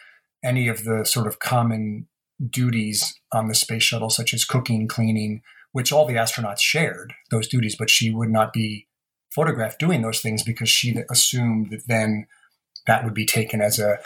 any 0.43 0.67
of 0.67 0.84
the 0.84 1.04
sort 1.06 1.28
of 1.28 1.39
common 1.39 2.08
duties 2.49 3.13
on 3.32 3.47
the 3.47 3.56
space 3.56 3.84
shuttle, 3.84 4.10
such 4.10 4.34
as 4.34 4.45
cooking, 4.45 4.88
cleaning, 4.88 5.41
which 5.71 5.91
all 5.91 6.06
the 6.06 6.15
astronauts 6.15 6.62
shared 6.62 7.13
those 7.32 7.47
duties, 7.47 7.75
but 7.75 7.89
she 7.89 8.12
would 8.12 8.30
not 8.30 8.54
be 8.54 8.88
photographed 9.30 9.80
doing 9.80 10.02
those 10.02 10.21
things 10.21 10.43
because 10.43 10.69
she 10.69 10.95
assumed 11.10 11.69
that 11.71 11.88
then 11.88 12.25
that 12.88 13.04
would 13.04 13.13
be 13.13 13.25
taken 13.25 13.62
as 13.62 13.80
a 13.80 13.99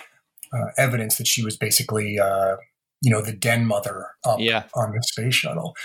uh, 0.52 0.68
evidence 0.78 1.18
that 1.18 1.28
she 1.28 1.44
was 1.44 1.58
basically, 1.58 2.20
uh, 2.20 2.58
you 3.02 3.10
know, 3.10 3.22
the 3.22 3.34
den 3.34 3.66
mother 3.66 4.08
up 4.26 4.40
yeah. 4.40 4.64
on 4.76 4.92
the 4.92 5.02
space 5.04 5.36
shuttle. 5.36 5.76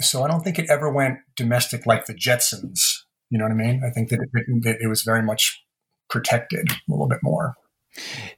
So 0.00 0.22
I 0.22 0.28
don't 0.28 0.42
think 0.42 0.58
it 0.58 0.70
ever 0.70 0.90
went 0.90 1.18
domestic 1.36 1.86
like 1.86 2.06
the 2.06 2.14
Jetsons. 2.14 3.02
You 3.30 3.38
know 3.38 3.44
what 3.44 3.52
I 3.52 3.56
mean? 3.56 3.82
I 3.84 3.90
think 3.90 4.10
that 4.10 4.20
it, 4.20 4.62
that 4.62 4.78
it 4.80 4.86
was 4.86 5.02
very 5.02 5.22
much 5.22 5.62
protected 6.08 6.70
a 6.70 6.76
little 6.88 7.08
bit 7.08 7.18
more. 7.22 7.54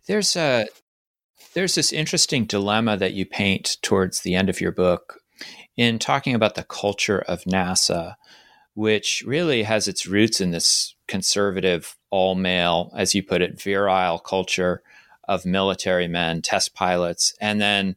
There's 0.07 0.37
a 0.37 0.67
there's 1.55 1.75
this 1.75 1.93
interesting 1.93 2.45
dilemma 2.45 2.97
that 2.97 3.15
you 3.15 3.27
paint 3.27 3.77
towards 3.83 4.21
the 4.21 4.35
end 4.35 4.49
of 4.49 4.61
your 4.61 4.73
book 4.73 5.21
in 5.77 5.99
talking 5.99 6.35
about 6.35 6.55
the 6.55 6.65
culture 6.65 7.21
of 7.21 7.45
NASA, 7.45 8.17
which 8.75 9.23
really 9.27 9.63
has 9.63 9.89
its 9.89 10.07
roots 10.07 10.41
in 10.41 10.51
this 10.51 10.95
conservative, 11.07 11.97
all 12.11 12.35
male, 12.35 12.93
as 12.97 13.15
you 13.15 13.23
put 13.23 13.43
it, 13.43 13.61
virile 13.61 14.19
culture 14.19 14.83
of 15.29 15.45
military 15.45 16.09
men, 16.09 16.43
test 16.43 16.75
pilots, 16.75 17.35
and 17.41 17.61
then 17.61 17.97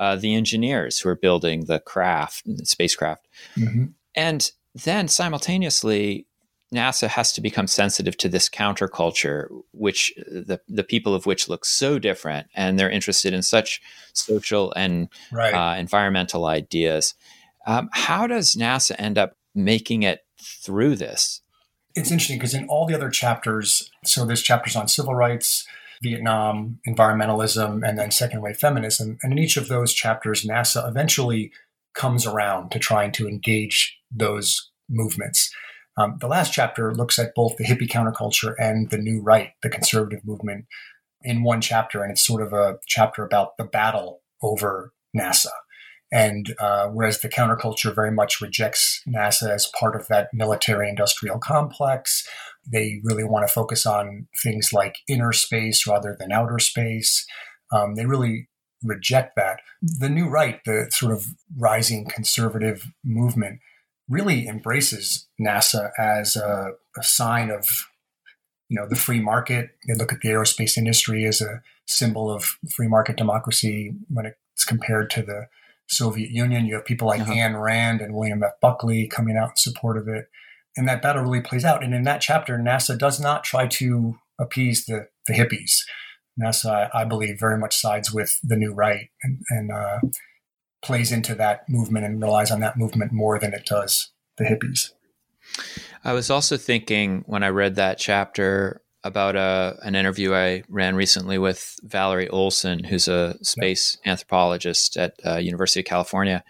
uh, 0.00 0.16
the 0.16 0.34
engineers 0.34 0.98
who 0.98 1.08
are 1.08 1.16
building 1.16 1.66
the 1.66 1.78
craft, 1.80 2.42
the 2.44 2.66
spacecraft. 2.66 3.28
Mm-hmm. 3.56 3.84
And 4.14 4.50
then 4.74 5.08
simultaneously, 5.08 6.26
NASA 6.72 7.08
has 7.08 7.32
to 7.32 7.40
become 7.40 7.66
sensitive 7.66 8.16
to 8.18 8.28
this 8.28 8.48
counterculture, 8.48 9.46
which 9.72 10.12
the 10.16 10.60
the 10.68 10.84
people 10.84 11.14
of 11.14 11.26
which 11.26 11.48
look 11.48 11.64
so 11.64 11.98
different, 11.98 12.48
and 12.54 12.78
they're 12.78 12.90
interested 12.90 13.32
in 13.32 13.42
such 13.42 13.80
social 14.12 14.72
and 14.74 15.08
right. 15.30 15.54
uh, 15.54 15.78
environmental 15.78 16.46
ideas. 16.46 17.14
Um, 17.66 17.90
how 17.92 18.26
does 18.26 18.54
NASA 18.54 18.96
end 18.98 19.18
up 19.18 19.36
making 19.54 20.02
it 20.02 20.24
through 20.40 20.96
this? 20.96 21.42
It's 21.94 22.10
interesting 22.10 22.38
because 22.38 22.54
in 22.54 22.66
all 22.68 22.86
the 22.86 22.94
other 22.94 23.10
chapters, 23.10 23.90
so 24.04 24.24
there's 24.24 24.42
chapters 24.42 24.74
on 24.74 24.88
civil 24.88 25.14
rights, 25.14 25.66
Vietnam, 26.02 26.80
environmentalism, 26.88 27.86
and 27.86 27.98
then 27.98 28.10
second 28.10 28.40
wave 28.40 28.56
feminism, 28.56 29.18
and 29.22 29.32
in 29.32 29.38
each 29.38 29.56
of 29.56 29.68
those 29.68 29.92
chapters, 29.92 30.44
NASA 30.44 30.88
eventually 30.88 31.52
comes 31.94 32.26
around 32.26 32.70
to 32.70 32.78
trying 32.78 33.12
to 33.12 33.28
engage 33.28 33.98
those 34.10 34.70
movements. 34.88 35.54
Um, 35.98 36.16
the 36.20 36.28
last 36.28 36.52
chapter 36.52 36.94
looks 36.94 37.18
at 37.18 37.34
both 37.34 37.56
the 37.56 37.64
hippie 37.64 37.88
counterculture 37.88 38.54
and 38.58 38.90
the 38.90 38.98
new 38.98 39.20
right, 39.20 39.50
the 39.62 39.68
conservative 39.68 40.24
movement, 40.24 40.66
in 41.22 41.42
one 41.42 41.60
chapter, 41.60 42.02
and 42.02 42.10
it's 42.10 42.26
sort 42.26 42.42
of 42.42 42.52
a 42.52 42.78
chapter 42.86 43.24
about 43.24 43.56
the 43.56 43.64
battle 43.64 44.22
over 44.42 44.92
NASA. 45.16 45.50
And 46.10 46.54
uh, 46.58 46.88
whereas 46.88 47.20
the 47.20 47.28
counterculture 47.28 47.94
very 47.94 48.10
much 48.10 48.40
rejects 48.40 49.02
NASA 49.08 49.48
as 49.48 49.70
part 49.78 49.96
of 49.96 50.08
that 50.08 50.28
military 50.32 50.88
industrial 50.88 51.38
complex, 51.38 52.26
they 52.70 53.00
really 53.02 53.24
want 53.24 53.46
to 53.46 53.52
focus 53.52 53.86
on 53.86 54.28
things 54.42 54.72
like 54.72 54.96
inner 55.08 55.32
space 55.32 55.86
rather 55.86 56.14
than 56.18 56.30
outer 56.30 56.58
space. 56.58 57.24
Um, 57.72 57.94
they 57.94 58.04
really 58.04 58.48
reject 58.82 59.36
that. 59.36 59.60
The 59.80 60.10
new 60.10 60.28
right, 60.28 60.60
the 60.66 60.88
sort 60.90 61.12
of 61.12 61.26
rising 61.56 62.06
conservative 62.06 62.92
movement, 63.02 63.60
really 64.08 64.46
embraces 64.46 65.26
NASA 65.40 65.90
as 65.98 66.36
a, 66.36 66.72
a 66.96 67.02
sign 67.02 67.50
of 67.50 67.66
you 68.68 68.80
know 68.80 68.88
the 68.88 68.96
free 68.96 69.20
market. 69.20 69.70
They 69.86 69.94
look 69.94 70.12
at 70.12 70.20
the 70.20 70.28
aerospace 70.28 70.76
industry 70.76 71.26
as 71.26 71.40
a 71.40 71.62
symbol 71.86 72.30
of 72.30 72.56
free 72.74 72.88
market 72.88 73.16
democracy 73.16 73.92
when 74.08 74.26
it's 74.26 74.64
compared 74.64 75.10
to 75.10 75.22
the 75.22 75.46
Soviet 75.88 76.30
Union. 76.30 76.66
You 76.66 76.76
have 76.76 76.84
people 76.84 77.08
like 77.08 77.20
uh-huh. 77.20 77.32
Ayn 77.32 77.62
Rand 77.62 78.00
and 78.00 78.14
William 78.14 78.42
F. 78.42 78.52
Buckley 78.60 79.06
coming 79.06 79.36
out 79.36 79.50
in 79.50 79.56
support 79.56 79.96
of 79.96 80.08
it. 80.08 80.28
And 80.76 80.88
that 80.88 81.02
battle 81.02 81.22
really 81.22 81.42
plays 81.42 81.64
out. 81.64 81.84
And 81.84 81.94
in 81.94 82.04
that 82.04 82.22
chapter, 82.22 82.56
NASA 82.56 82.96
does 82.96 83.20
not 83.20 83.44
try 83.44 83.66
to 83.66 84.18
appease 84.40 84.86
the, 84.86 85.08
the 85.26 85.34
hippies. 85.34 85.82
NASA, 86.40 86.88
I, 86.94 87.02
I 87.02 87.04
believe, 87.04 87.38
very 87.38 87.58
much 87.58 87.76
sides 87.76 88.10
with 88.10 88.38
the 88.42 88.56
new 88.56 88.72
right 88.72 89.10
and, 89.22 89.42
and 89.50 89.70
uh, 89.70 89.98
plays 90.82 91.12
into 91.12 91.34
that 91.36 91.68
movement 91.68 92.04
and 92.04 92.20
relies 92.20 92.50
on 92.50 92.60
that 92.60 92.76
movement 92.76 93.12
more 93.12 93.38
than 93.38 93.54
it 93.54 93.64
does 93.64 94.10
the 94.36 94.44
hippies. 94.44 94.92
I 96.04 96.12
was 96.12 96.30
also 96.30 96.56
thinking 96.56 97.22
when 97.26 97.42
I 97.42 97.48
read 97.48 97.76
that 97.76 97.98
chapter 97.98 98.80
about 99.04 99.36
a, 99.36 99.38
uh, 99.38 99.76
an 99.82 99.94
interview 99.94 100.34
I 100.34 100.62
ran 100.68 100.94
recently 100.94 101.38
with 101.38 101.78
Valerie 101.82 102.28
Olson, 102.28 102.84
who's 102.84 103.08
a 103.08 103.36
space 103.42 103.98
anthropologist 104.06 104.96
at 104.96 105.14
uh, 105.26 105.36
University 105.36 105.80
of 105.80 105.86
California, 105.86 106.44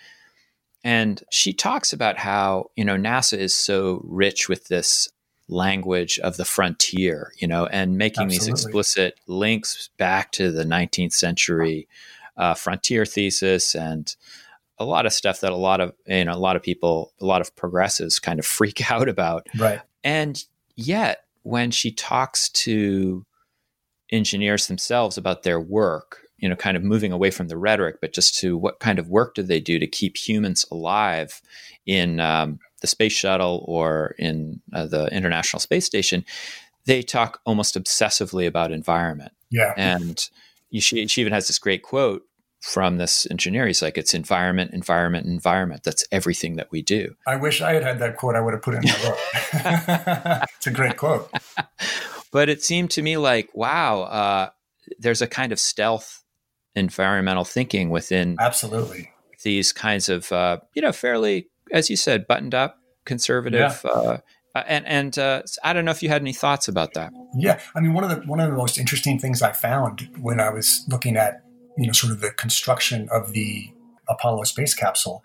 and 0.85 1.23
she 1.31 1.53
talks 1.53 1.93
about 1.93 2.19
how 2.19 2.71
you 2.77 2.85
know 2.85 2.97
NASA 2.97 3.39
is 3.39 3.55
so 3.55 4.03
rich 4.05 4.49
with 4.49 4.69
this 4.69 5.11
language 5.49 6.19
of 6.19 6.37
the 6.37 6.45
frontier, 6.45 7.33
you 7.39 7.49
know, 7.49 7.67
and 7.67 7.99
making 7.99 8.25
Absolutely. 8.25 8.53
these 8.53 8.65
explicit 8.65 9.21
links 9.27 9.91
back 9.99 10.33
to 10.33 10.51
the 10.51 10.65
19th 10.65 11.13
century 11.13 11.89
uh, 12.43 12.55
frontier 12.55 13.05
thesis 13.05 13.75
and 13.75 14.17
a 14.79 14.85
lot 14.85 15.07
of 15.07 15.13
stuff 15.13 15.41
that 15.41 15.53
a 15.53 15.57
lot 15.57 15.81
of 15.81 15.93
you 16.07 16.25
know 16.25 16.33
a 16.33 16.39
lot 16.39 16.57
of 16.57 16.63
people 16.63 17.13
a 17.21 17.25
lot 17.25 17.41
of 17.41 17.55
progressives 17.57 18.19
kind 18.19 18.39
of 18.39 18.47
freak 18.59 18.91
out 18.91 19.09
about. 19.09 19.47
Right. 19.59 19.81
And 20.05 20.43
yet 20.77 21.25
when 21.43 21.71
she 21.71 21.93
talks 21.93 22.49
to 22.49 23.25
engineers 24.11 24.67
themselves 24.67 25.17
about 25.17 25.43
their 25.43 25.61
work 25.61 26.19
you 26.39 26.49
know 26.49 26.57
kind 26.57 26.77
of 26.77 26.83
moving 26.83 27.13
away 27.13 27.31
from 27.31 27.49
the 27.49 27.57
rhetoric 27.57 27.99
but 28.01 28.13
just 28.13 28.39
to 28.39 28.59
what 28.59 28.79
kind 28.79 28.99
of 28.99 29.09
work 29.09 29.35
do 29.35 29.43
they 29.43 29.61
do 29.61 29.79
to 29.79 29.87
keep 29.87 30.17
humans 30.17 30.67
alive 30.71 31.41
in 31.87 32.21
um, 32.21 32.59
the 32.83 32.87
space 32.87 33.13
shuttle 33.13 33.65
or 33.67 34.15
in 34.19 34.61
uh, 34.75 34.85
the 34.85 35.07
international 35.07 35.61
space 35.61 35.87
station 35.87 36.25
they 36.85 37.03
talk 37.03 37.41
almost 37.45 37.77
obsessively 37.77 38.47
about 38.47 38.73
environment. 38.73 39.33
Yeah. 39.51 39.73
And 39.77 40.29
she, 40.75 41.07
she 41.07 41.21
even 41.21 41.33
has 41.33 41.47
this 41.47 41.59
great 41.59 41.83
quote 41.83 42.27
from 42.63 42.97
this 42.97 43.27
engineer. 43.31 43.67
He's 43.67 43.83
like, 43.83 43.99
it's 43.99 44.15
environment, 44.15 44.73
environment, 44.73 45.27
environment. 45.27 45.83
That's 45.83 46.05
everything 46.13 46.57
that 46.57 46.71
we 46.71 46.81
do. 46.81 47.17
I 47.27 47.37
wish 47.37 47.61
I 47.61 47.75
had 47.75 47.83
had 47.83 47.99
that 47.99 48.17
quote. 48.17 48.37
I 48.37 48.41
would 48.41 48.55
have 48.55 48.63
put 48.63 48.75
it 48.75 48.85
in 48.85 48.91
my 48.91 49.03
book. 49.03 50.49
it's 50.57 50.67
a 50.69 50.71
great 50.71 50.97
quote. 50.97 51.31
But 52.31 52.49
it 52.49 52.63
seemed 52.63 52.91
to 52.93 53.03
me 53.03 53.17
like, 53.17 53.51
wow, 53.53 54.03
uh, 54.03 54.51
there's 54.99 55.21
a 55.21 55.27
kind 55.27 55.53
of 55.53 55.59
stealth 55.59 56.23
environmental 56.75 57.45
thinking 57.45 57.91
within 57.91 58.37
absolutely 58.41 59.11
these 59.43 59.73
kinds 59.73 60.09
of, 60.09 60.31
uh, 60.31 60.59
you 60.73 60.81
know, 60.81 60.93
fairly, 60.93 61.49
as 61.73 61.91
you 61.91 61.97
said, 61.97 62.27
buttoned 62.29 62.55
up 62.55 62.79
conservative 63.05 63.83
yeah. 63.85 63.91
uh, 63.91 64.19
uh, 64.55 64.63
and 64.67 64.87
and 64.87 65.19
uh, 65.19 65.43
I 65.65 65.73
don't 65.73 65.85
know 65.85 65.91
if 65.91 66.03
you 66.03 66.11
had 66.11 66.21
any 66.21 66.33
thoughts 66.33 66.69
about 66.69 66.95
that. 66.95 67.13
Yeah, 67.37 67.59
I 67.75 67.81
mean 67.81 67.95
one 67.95 68.05
of 68.05 68.11
the 68.11 68.27
one 68.27 68.39
of 68.39 68.51
the 68.51 68.57
most 68.57 68.79
interesting 68.79 69.19
things 69.19 69.41
I 69.43 69.53
found 69.53 70.09
when 70.21 70.41
I 70.41 70.51
was 70.51 70.85
looking 70.89 71.17
at 71.17 71.43
you 71.77 71.87
know 71.87 71.93
sort 71.93 72.13
of 72.13 72.21
the 72.21 72.31
construction 72.31 73.09
of 73.11 73.33
the 73.33 73.73
Apollo 74.09 74.45
space 74.45 74.75
capsule. 74.75 75.23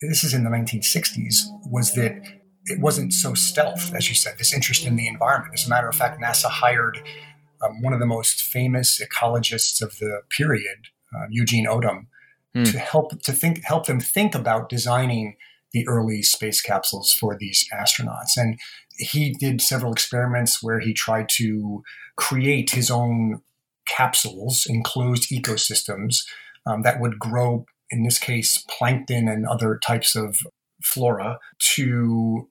This 0.00 0.24
is 0.24 0.34
in 0.34 0.44
the 0.44 0.50
1960s. 0.50 1.36
Was 1.70 1.94
that 1.94 2.22
it 2.66 2.80
wasn't 2.80 3.12
so 3.12 3.34
stealth 3.34 3.94
as 3.94 4.08
you 4.08 4.14
said. 4.14 4.34
This 4.38 4.52
interest 4.52 4.84
in 4.84 4.96
the 4.96 5.08
environment. 5.08 5.54
As 5.54 5.66
a 5.66 5.70
matter 5.70 5.88
of 5.88 5.94
fact, 5.94 6.20
NASA 6.20 6.50
hired 6.50 6.98
um, 7.64 7.82
one 7.82 7.92
of 7.92 8.00
the 8.00 8.06
most 8.06 8.42
famous 8.42 9.00
ecologists 9.00 9.80
of 9.82 9.96
the 9.98 10.20
period, 10.30 10.88
uh, 11.14 11.26
Eugene 11.30 11.66
Odum, 11.66 12.06
mm. 12.54 12.70
to 12.70 12.78
help 12.78 13.20
to 13.22 13.32
think 13.32 13.62
help 13.64 13.86
them 13.86 14.00
think 14.00 14.34
about 14.34 14.68
designing 14.68 15.36
the 15.72 15.86
early 15.88 16.22
space 16.22 16.62
capsules 16.62 17.12
for 17.12 17.36
these 17.38 17.66
astronauts. 17.72 18.36
And 18.36 18.58
he 18.98 19.34
did 19.34 19.60
several 19.60 19.92
experiments 19.92 20.62
where 20.62 20.80
he 20.80 20.94
tried 20.94 21.28
to 21.36 21.82
create 22.16 22.70
his 22.70 22.90
own 22.90 23.42
capsules, 23.86 24.66
enclosed 24.68 25.30
ecosystems 25.30 26.24
um, 26.66 26.82
that 26.82 27.00
would 27.00 27.18
grow, 27.18 27.64
in 27.90 28.02
this 28.02 28.18
case, 28.18 28.64
plankton 28.68 29.28
and 29.28 29.46
other 29.46 29.78
types 29.78 30.16
of 30.16 30.38
flora 30.82 31.38
to 31.58 32.48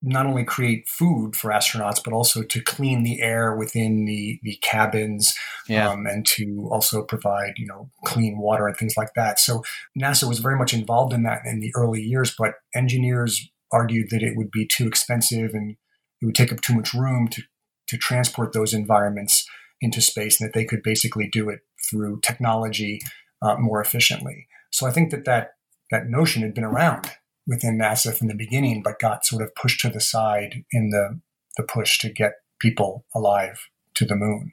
not 0.00 0.26
only 0.26 0.44
create 0.44 0.86
food 0.88 1.34
for 1.34 1.50
astronauts, 1.50 2.02
but 2.02 2.12
also 2.12 2.42
to 2.42 2.60
clean 2.60 3.02
the 3.02 3.20
air 3.20 3.56
within 3.56 4.04
the, 4.04 4.38
the 4.42 4.56
cabins 4.62 5.34
yeah. 5.68 5.90
um, 5.90 6.06
and 6.06 6.24
to 6.24 6.68
also 6.70 7.02
provide, 7.02 7.54
you 7.56 7.66
know, 7.66 7.90
clean 8.04 8.38
water 8.38 8.68
and 8.68 8.76
things 8.76 8.96
like 8.96 9.12
that. 9.16 9.40
So 9.40 9.64
NASA 10.00 10.28
was 10.28 10.38
very 10.38 10.56
much 10.56 10.72
involved 10.72 11.12
in 11.12 11.24
that 11.24 11.40
in 11.44 11.58
the 11.58 11.72
early 11.74 12.00
years, 12.00 12.32
but 12.38 12.54
engineers 12.74 13.50
argued 13.72 14.10
that 14.10 14.22
it 14.22 14.36
would 14.36 14.50
be 14.50 14.66
too 14.66 14.86
expensive 14.86 15.52
and 15.52 15.76
it 16.22 16.26
would 16.26 16.34
take 16.34 16.52
up 16.52 16.60
too 16.60 16.74
much 16.74 16.94
room 16.94 17.28
to, 17.28 17.42
to 17.88 17.96
transport 17.96 18.52
those 18.52 18.72
environments 18.72 19.46
into 19.80 20.00
space 20.00 20.40
and 20.40 20.48
that 20.48 20.54
they 20.54 20.64
could 20.64 20.82
basically 20.82 21.28
do 21.30 21.48
it 21.48 21.60
through 21.88 22.20
technology 22.20 23.00
uh, 23.42 23.56
more 23.58 23.80
efficiently. 23.80 24.48
So 24.70 24.86
I 24.86 24.90
think 24.90 25.10
that, 25.10 25.24
that 25.24 25.52
that 25.90 26.08
notion 26.08 26.42
had 26.42 26.54
been 26.54 26.64
around 26.64 27.10
within 27.46 27.78
NASA 27.78 28.14
from 28.14 28.28
the 28.28 28.34
beginning, 28.34 28.82
but 28.82 28.98
got 28.98 29.24
sort 29.24 29.42
of 29.42 29.54
pushed 29.54 29.80
to 29.80 29.88
the 29.88 30.00
side 30.00 30.64
in 30.70 30.90
the, 30.90 31.20
the 31.56 31.62
push 31.62 31.98
to 31.98 32.10
get 32.10 32.34
people 32.58 33.06
alive 33.14 33.68
to 33.94 34.04
the 34.04 34.16
moon. 34.16 34.52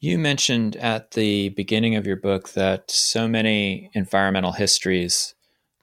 You 0.00 0.18
mentioned 0.18 0.76
at 0.76 1.12
the 1.12 1.50
beginning 1.50 1.94
of 1.94 2.06
your 2.06 2.16
book 2.16 2.50
that 2.50 2.90
so 2.90 3.28
many 3.28 3.90
environmental 3.94 4.52
histories 4.52 5.34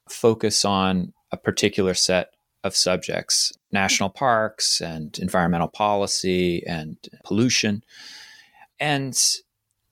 focus 0.09 0.65
on 0.65 1.13
a 1.31 1.37
particular 1.37 1.93
set 1.93 2.33
of 2.63 2.75
subjects 2.75 3.51
national 3.71 4.09
parks 4.09 4.79
and 4.79 5.17
environmental 5.19 5.67
policy 5.67 6.63
and 6.67 6.97
pollution. 7.25 7.83
And 8.83 9.17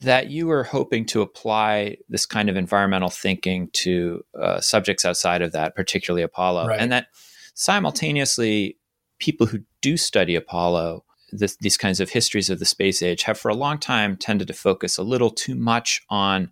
that 0.01 0.31
you 0.31 0.47
were 0.47 0.63
hoping 0.63 1.05
to 1.05 1.21
apply 1.21 1.97
this 2.09 2.25
kind 2.25 2.49
of 2.49 2.57
environmental 2.57 3.09
thinking 3.09 3.69
to 3.73 4.23
uh, 4.39 4.59
subjects 4.59 5.05
outside 5.05 5.41
of 5.41 5.51
that, 5.51 5.75
particularly 5.75 6.23
Apollo. 6.23 6.67
Right. 6.67 6.79
And 6.79 6.91
that 6.91 7.07
simultaneously, 7.53 8.77
people 9.19 9.45
who 9.45 9.59
do 9.81 9.97
study 9.97 10.35
Apollo, 10.35 11.05
this, 11.31 11.55
these 11.61 11.77
kinds 11.77 11.99
of 11.99 12.09
histories 12.09 12.49
of 12.49 12.57
the 12.57 12.65
space 12.65 13.03
age, 13.03 13.23
have 13.23 13.37
for 13.37 13.49
a 13.49 13.55
long 13.55 13.77
time 13.77 14.17
tended 14.17 14.47
to 14.47 14.53
focus 14.53 14.97
a 14.97 15.03
little 15.03 15.29
too 15.29 15.55
much 15.55 16.01
on 16.09 16.51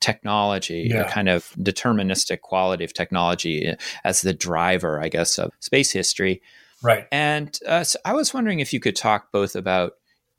technology, 0.00 0.88
yeah. 0.90 1.02
a 1.02 1.10
kind 1.10 1.28
of 1.28 1.50
deterministic 1.58 2.40
quality 2.40 2.84
of 2.84 2.92
technology 2.92 3.66
eh, 3.66 3.76
as 4.04 4.20
the 4.20 4.34
driver, 4.34 5.02
I 5.02 5.08
guess, 5.08 5.38
of 5.38 5.52
space 5.60 5.90
history. 5.90 6.42
Right. 6.82 7.06
And 7.12 7.58
uh, 7.66 7.84
so 7.84 7.98
I 8.04 8.12
was 8.12 8.32
wondering 8.32 8.60
if 8.60 8.72
you 8.72 8.80
could 8.80 8.96
talk 8.96 9.32
both 9.32 9.54
about 9.54 9.92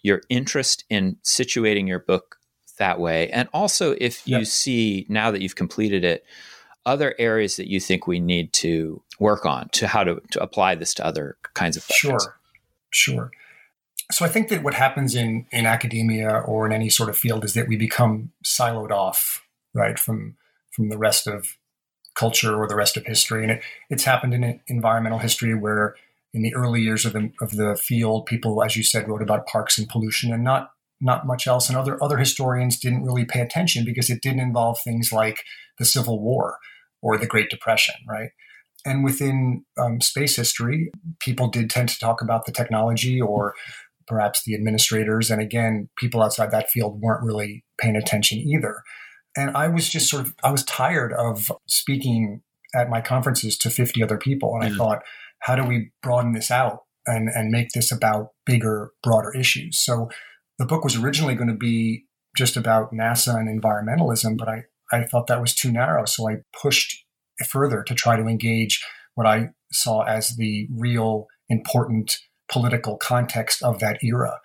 your 0.04 0.22
interest 0.30 0.84
in 0.90 1.18
situating 1.24 1.88
your 1.88 2.00
book 2.00 2.38
that 2.78 3.00
way, 3.00 3.30
and 3.30 3.48
also 3.54 3.96
if 4.00 4.28
you 4.28 4.46
see 4.46 5.06
now 5.10 5.32
that 5.32 5.42
you've 5.42 5.56
completed 5.56 6.04
it, 6.04 6.26
other 6.86 7.14
areas 7.20 7.58
that 7.58 7.68
you 7.68 7.80
think 7.80 8.08
we 8.08 8.20
need 8.20 8.54
to 8.54 9.02
work 9.20 9.46
on 9.46 9.70
to 9.70 9.88
how 9.88 10.04
to, 10.04 10.22
to 10.32 10.42
apply 10.42 10.76
this 10.76 10.94
to 10.96 11.06
other 11.06 11.38
kinds 11.54 11.78
of 11.78 11.84
subjects. 11.84 12.26
Sure, 12.26 12.36
sure. 12.90 13.32
So 14.12 14.26
I 14.26 14.30
think 14.30 14.50
that 14.50 14.64
what 14.64 14.74
happens 14.74 15.16
in 15.16 15.46
in 15.52 15.66
academia 15.66 16.30
or 16.30 16.66
in 16.66 16.74
any 16.74 16.90
sort 16.90 17.10
of 17.10 17.18
field 17.18 17.46
is 17.46 17.54
that 17.54 17.68
we 17.68 17.78
become 17.78 18.32
siloed 18.44 18.92
off 18.92 19.46
right 19.74 19.98
from 19.98 20.36
from 20.72 20.90
the 20.90 20.98
rest 20.98 21.28
of 21.28 21.58
culture 22.14 22.56
or 22.56 22.68
the 22.68 22.76
rest 22.76 22.98
of 22.98 23.06
history 23.06 23.44
and 23.44 23.54
it, 23.54 23.64
it's 23.90 24.04
happened 24.04 24.34
in 24.34 24.60
environmental 24.68 25.20
history 25.20 25.56
where 25.56 25.96
in 26.34 26.42
the 26.42 26.54
early 26.56 26.82
years 26.82 27.06
of 27.06 27.14
the, 27.14 27.32
of 27.42 27.52
the 27.52 27.76
field 27.76 28.26
people 28.26 28.64
as 28.64 28.76
you 28.76 28.84
said 28.84 29.08
wrote 29.08 29.22
about 29.22 29.48
parks 29.48 29.78
and 29.78 29.90
pollution 29.90 30.34
and 30.34 30.44
not 30.44 30.72
not 31.04 31.26
much 31.26 31.48
else. 31.48 31.68
And 31.68 31.78
other 31.78 32.02
other 32.04 32.18
historians 32.18 32.80
didn't 32.80 33.04
really 33.04 33.26
pay 33.26 33.42
attention 33.42 33.84
because 33.86 34.10
it 34.10 34.22
didn't 34.22 34.40
involve 34.40 34.80
things 34.82 35.12
like 35.12 35.44
the 35.80 35.86
civil 35.86 36.22
war 36.22 36.58
or 37.02 37.18
the 37.18 37.28
great 37.28 37.50
depression 37.50 37.96
right? 38.08 38.30
And 38.86 39.04
within 39.04 39.64
um, 39.78 40.02
space 40.02 40.36
history 40.36 40.92
people 41.20 41.48
did 41.48 41.70
tend 41.70 41.90
to 41.90 42.00
talk 42.00 42.22
about 42.22 42.46
the 42.46 42.52
technology 42.52 43.20
or 43.20 43.56
perhaps 44.08 44.44
the 44.44 44.56
administrators. 44.56 45.32
And 45.32 45.42
again 45.42 45.90
people 45.98 46.22
outside 46.22 46.52
that 46.52 46.70
field 46.70 47.02
weren't 47.02 47.24
really 47.24 47.64
paying 47.80 47.96
attention 47.96 48.40
either. 48.40 48.84
And 49.36 49.56
I 49.56 49.68
was 49.70 49.88
just 49.88 50.10
sort 50.10 50.26
of, 50.26 50.36
I 50.44 50.52
was 50.52 50.64
tired 50.66 51.14
of 51.14 51.52
speaking 51.66 52.42
at 52.74 52.90
my 52.90 53.02
conferences 53.02 53.58
to 53.60 53.70
50 53.70 54.04
other 54.04 54.18
people. 54.18 54.56
And 54.56 54.64
I 54.64 54.76
thought, 54.76 55.04
how 55.42 55.56
do 55.56 55.64
we 55.64 55.92
broaden 56.02 56.34
this 56.34 56.50
out 56.52 56.80
and, 57.06 57.30
and 57.30 57.52
make 57.52 57.70
this 57.70 57.92
about 57.92 58.30
bigger, 58.46 58.92
broader 59.04 59.34
issues? 59.36 59.80
So 59.80 60.10
the 60.58 60.66
book 60.66 60.84
was 60.84 60.96
originally 60.96 61.36
going 61.36 61.50
to 61.50 61.56
be 61.56 62.06
just 62.38 62.56
about 62.56 62.94
NASA 62.94 63.36
and 63.36 63.62
environmentalism, 63.62 64.38
but 64.38 64.48
I, 64.48 64.64
I 64.92 65.04
thought 65.04 65.28
that 65.28 65.42
was 65.42 65.54
too 65.54 65.72
narrow. 65.72 66.06
So 66.06 66.30
I 66.30 66.38
pushed 66.62 67.06
further 67.48 67.84
to 67.84 67.96
try 67.96 68.18
to 68.18 68.28
engage 68.28 68.86
what 69.16 69.28
I 69.28 69.50
saw 69.72 70.04
as 70.04 70.36
the 70.38 70.68
real 70.72 71.28
important 71.50 72.18
political 72.50 72.98
context 72.98 73.64
of 73.64 73.80
that 73.80 74.04
era. 74.04 74.40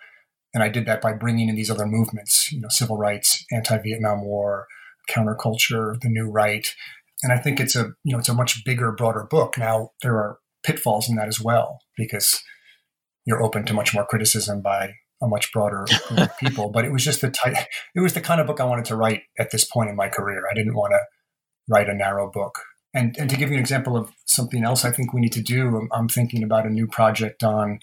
And 0.53 0.63
I 0.63 0.69
did 0.69 0.85
that 0.87 1.01
by 1.01 1.13
bringing 1.13 1.49
in 1.49 1.55
these 1.55 1.69
other 1.69 1.85
movements, 1.85 2.51
you 2.51 2.59
know, 2.59 2.69
civil 2.69 2.97
rights, 2.97 3.45
anti-Vietnam 3.51 4.25
War, 4.25 4.65
counterculture, 5.09 5.99
the 6.01 6.09
new 6.09 6.29
right. 6.29 6.73
And 7.21 7.31
I 7.31 7.37
think 7.37 7.59
it's 7.59 7.75
a, 7.75 7.91
you 8.03 8.13
know, 8.13 8.19
it's 8.19 8.29
a 8.29 8.33
much 8.33 8.63
bigger, 8.65 8.91
broader 8.91 9.27
book. 9.29 9.57
Now 9.57 9.91
there 10.01 10.15
are 10.15 10.39
pitfalls 10.67 11.09
in 11.09 11.15
that 11.15 11.29
as 11.29 11.39
well, 11.39 11.79
because 11.95 12.43
you're 13.25 13.41
open 13.41 13.65
to 13.65 13.73
much 13.73 13.93
more 13.93 14.05
criticism 14.05 14.61
by 14.61 14.91
a 15.21 15.27
much 15.27 15.51
broader 15.53 15.85
group 16.07 16.19
of 16.19 16.37
people. 16.37 16.69
But 16.69 16.83
it 16.83 16.91
was 16.91 17.05
just 17.05 17.21
the 17.21 17.31
type, 17.31 17.55
it 17.95 18.01
was 18.01 18.13
the 18.13 18.21
kind 18.21 18.41
of 18.41 18.47
book 18.47 18.59
I 18.59 18.65
wanted 18.65 18.85
to 18.85 18.97
write 18.97 19.21
at 19.39 19.51
this 19.51 19.63
point 19.63 19.89
in 19.89 19.95
my 19.95 20.09
career. 20.09 20.43
I 20.51 20.53
didn't 20.53 20.75
want 20.75 20.91
to 20.91 20.99
write 21.69 21.89
a 21.89 21.93
narrow 21.93 22.29
book. 22.29 22.59
And, 22.93 23.15
and 23.17 23.29
to 23.29 23.37
give 23.37 23.49
you 23.49 23.55
an 23.55 23.61
example 23.61 23.95
of 23.95 24.11
something 24.25 24.63
else 24.63 24.83
I 24.83 24.91
think 24.91 25.13
we 25.13 25.21
need 25.21 25.33
to 25.33 25.41
do, 25.41 25.77
I'm, 25.77 25.89
I'm 25.93 26.09
thinking 26.09 26.43
about 26.43 26.65
a 26.65 26.69
new 26.69 26.87
project 26.87 27.43
on 27.43 27.79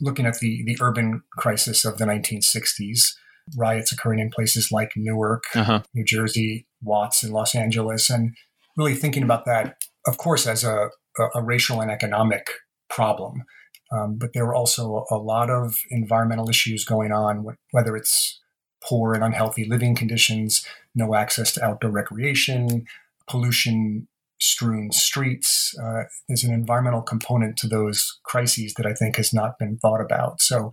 looking 0.00 0.26
at 0.26 0.38
the, 0.38 0.62
the 0.64 0.78
urban 0.80 1.22
crisis 1.36 1.84
of 1.84 1.98
the 1.98 2.06
1960s, 2.06 3.12
riots 3.56 3.92
occurring 3.92 4.20
in 4.20 4.30
places 4.30 4.72
like 4.72 4.92
Newark, 4.96 5.44
uh-huh. 5.54 5.82
New 5.94 6.04
Jersey, 6.04 6.66
Watts, 6.80 7.22
and 7.22 7.32
Los 7.32 7.54
Angeles, 7.54 8.08
and 8.08 8.34
really 8.76 8.94
thinking 8.94 9.22
about 9.22 9.44
that, 9.44 9.76
of 10.06 10.16
course, 10.16 10.46
as 10.46 10.64
a, 10.64 10.90
a 11.34 11.42
racial 11.42 11.80
and 11.80 11.90
economic 11.90 12.48
problem. 12.88 13.44
Um, 13.92 14.16
but 14.16 14.32
there 14.32 14.46
were 14.46 14.54
also 14.54 15.06
a, 15.10 15.16
a 15.16 15.18
lot 15.18 15.50
of 15.50 15.76
environmental 15.90 16.48
issues 16.48 16.84
going 16.84 17.12
on, 17.12 17.44
whether 17.72 17.96
it's 17.96 18.40
poor 18.82 19.14
and 19.14 19.22
unhealthy 19.22 19.64
living 19.64 19.94
conditions, 19.94 20.66
no 20.94 21.14
access 21.14 21.52
to 21.52 21.64
outdoor 21.64 21.90
recreation, 21.90 22.86
pollution 23.28 24.08
strewn 24.40 24.90
streets. 24.90 25.74
Uh, 25.80 26.02
there's 26.28 26.42
an 26.42 26.52
environmental 26.52 27.02
component 27.02 27.56
to 27.56 27.68
those 27.68 28.18
crises 28.24 28.74
that 28.74 28.86
I 28.86 28.92
think 28.92 29.16
has 29.16 29.32
not 29.32 29.58
been 29.58 29.78
thought 29.78 30.00
about. 30.00 30.40
So 30.40 30.72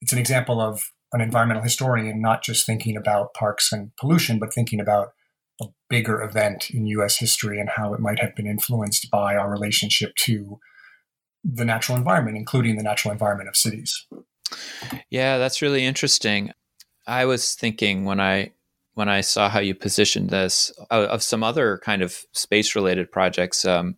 it's 0.00 0.12
an 0.12 0.18
example 0.18 0.60
of 0.60 0.82
an 1.12 1.20
environmental 1.20 1.62
historian 1.62 2.22
not 2.22 2.42
just 2.42 2.64
thinking 2.64 2.96
about 2.96 3.34
parks 3.34 3.70
and 3.70 3.90
pollution, 4.00 4.38
but 4.38 4.54
thinking 4.54 4.80
about 4.80 5.08
a 5.08 5.10
bigger 5.88 6.22
event 6.22 6.70
in 6.70 6.86
US 6.86 7.16
history 7.16 7.60
and 7.60 7.68
how 7.68 7.94
it 7.94 8.00
might 8.00 8.18
have 8.18 8.34
been 8.34 8.46
influenced 8.46 9.10
by 9.10 9.36
our 9.36 9.50
relationship 9.50 10.14
to 10.20 10.58
the 11.44 11.64
natural 11.64 11.98
environment, 11.98 12.36
including 12.36 12.76
the 12.76 12.82
natural 12.82 13.12
environment 13.12 13.48
of 13.48 13.56
cities. 13.56 14.06
Yeah, 15.10 15.38
that's 15.38 15.62
really 15.62 15.84
interesting. 15.84 16.52
I 17.06 17.24
was 17.24 17.54
thinking 17.54 18.04
when 18.04 18.20
I 18.20 18.52
when 18.94 19.08
I 19.08 19.22
saw 19.22 19.48
how 19.48 19.60
you 19.60 19.74
positioned 19.74 20.30
this 20.30 20.70
uh, 20.90 21.06
of 21.10 21.22
some 21.22 21.42
other 21.42 21.78
kind 21.78 22.02
of 22.02 22.24
space 22.32 22.74
related 22.74 23.10
projects. 23.10 23.64
Um, 23.64 23.96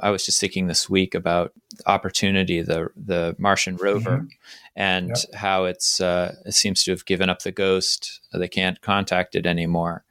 I 0.00 0.10
was 0.10 0.24
just 0.24 0.40
thinking 0.40 0.66
this 0.66 0.90
week 0.90 1.14
about 1.14 1.52
Opportunity, 1.86 2.60
the 2.62 2.88
the 2.96 3.36
Martian 3.38 3.76
rover, 3.76 4.18
mm-hmm. 4.18 4.26
and 4.74 5.08
yep. 5.08 5.34
how 5.34 5.64
it's 5.64 6.00
uh, 6.00 6.34
it 6.44 6.54
seems 6.54 6.82
to 6.84 6.90
have 6.90 7.04
given 7.04 7.28
up 7.28 7.42
the 7.42 7.52
ghost. 7.52 8.20
They 8.32 8.48
can't 8.48 8.80
contact 8.80 9.34
it 9.34 9.46
anymore. 9.46 10.04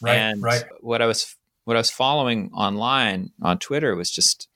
Right, 0.00 0.16
and 0.16 0.42
right. 0.42 0.64
what 0.80 1.02
I 1.02 1.06
was 1.06 1.36
what 1.64 1.76
I 1.76 1.80
was 1.80 1.90
following 1.90 2.50
online 2.54 3.30
on 3.42 3.58
Twitter 3.58 3.94
was 3.96 4.10
just 4.10 4.48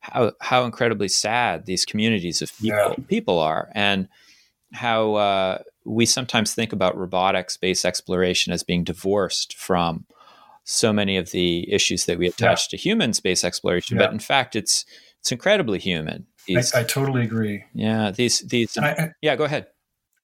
how 0.00 0.32
how 0.40 0.64
incredibly 0.64 1.08
sad 1.08 1.66
these 1.66 1.84
communities 1.84 2.42
of 2.42 2.56
people 2.58 2.76
yeah. 2.76 2.94
people 3.08 3.38
are, 3.38 3.70
and 3.74 4.08
how 4.72 5.14
uh, 5.14 5.58
we 5.84 6.06
sometimes 6.06 6.54
think 6.54 6.72
about 6.72 6.96
robotic 6.96 7.50
space 7.50 7.84
exploration 7.84 8.52
as 8.52 8.62
being 8.62 8.84
divorced 8.84 9.54
from 9.54 10.06
so 10.64 10.92
many 10.92 11.16
of 11.16 11.30
the 11.30 11.72
issues 11.72 12.06
that 12.06 12.18
we 12.18 12.26
attach 12.26 12.66
yeah. 12.66 12.70
to 12.70 12.82
human 12.82 13.12
space 13.12 13.44
exploration, 13.44 13.96
yeah. 13.96 14.04
but 14.04 14.12
in 14.12 14.18
fact, 14.18 14.56
it's 14.56 14.84
it's 15.20 15.32
incredibly 15.32 15.78
human. 15.78 16.26
These, 16.46 16.74
I, 16.74 16.80
I, 16.80 16.84
totally 16.84 17.24
agree. 17.24 17.64
Yeah, 17.74 18.10
these 18.10 18.40
these. 18.40 18.76
I, 18.78 19.12
yeah, 19.20 19.36
go 19.36 19.44
ahead. 19.44 19.66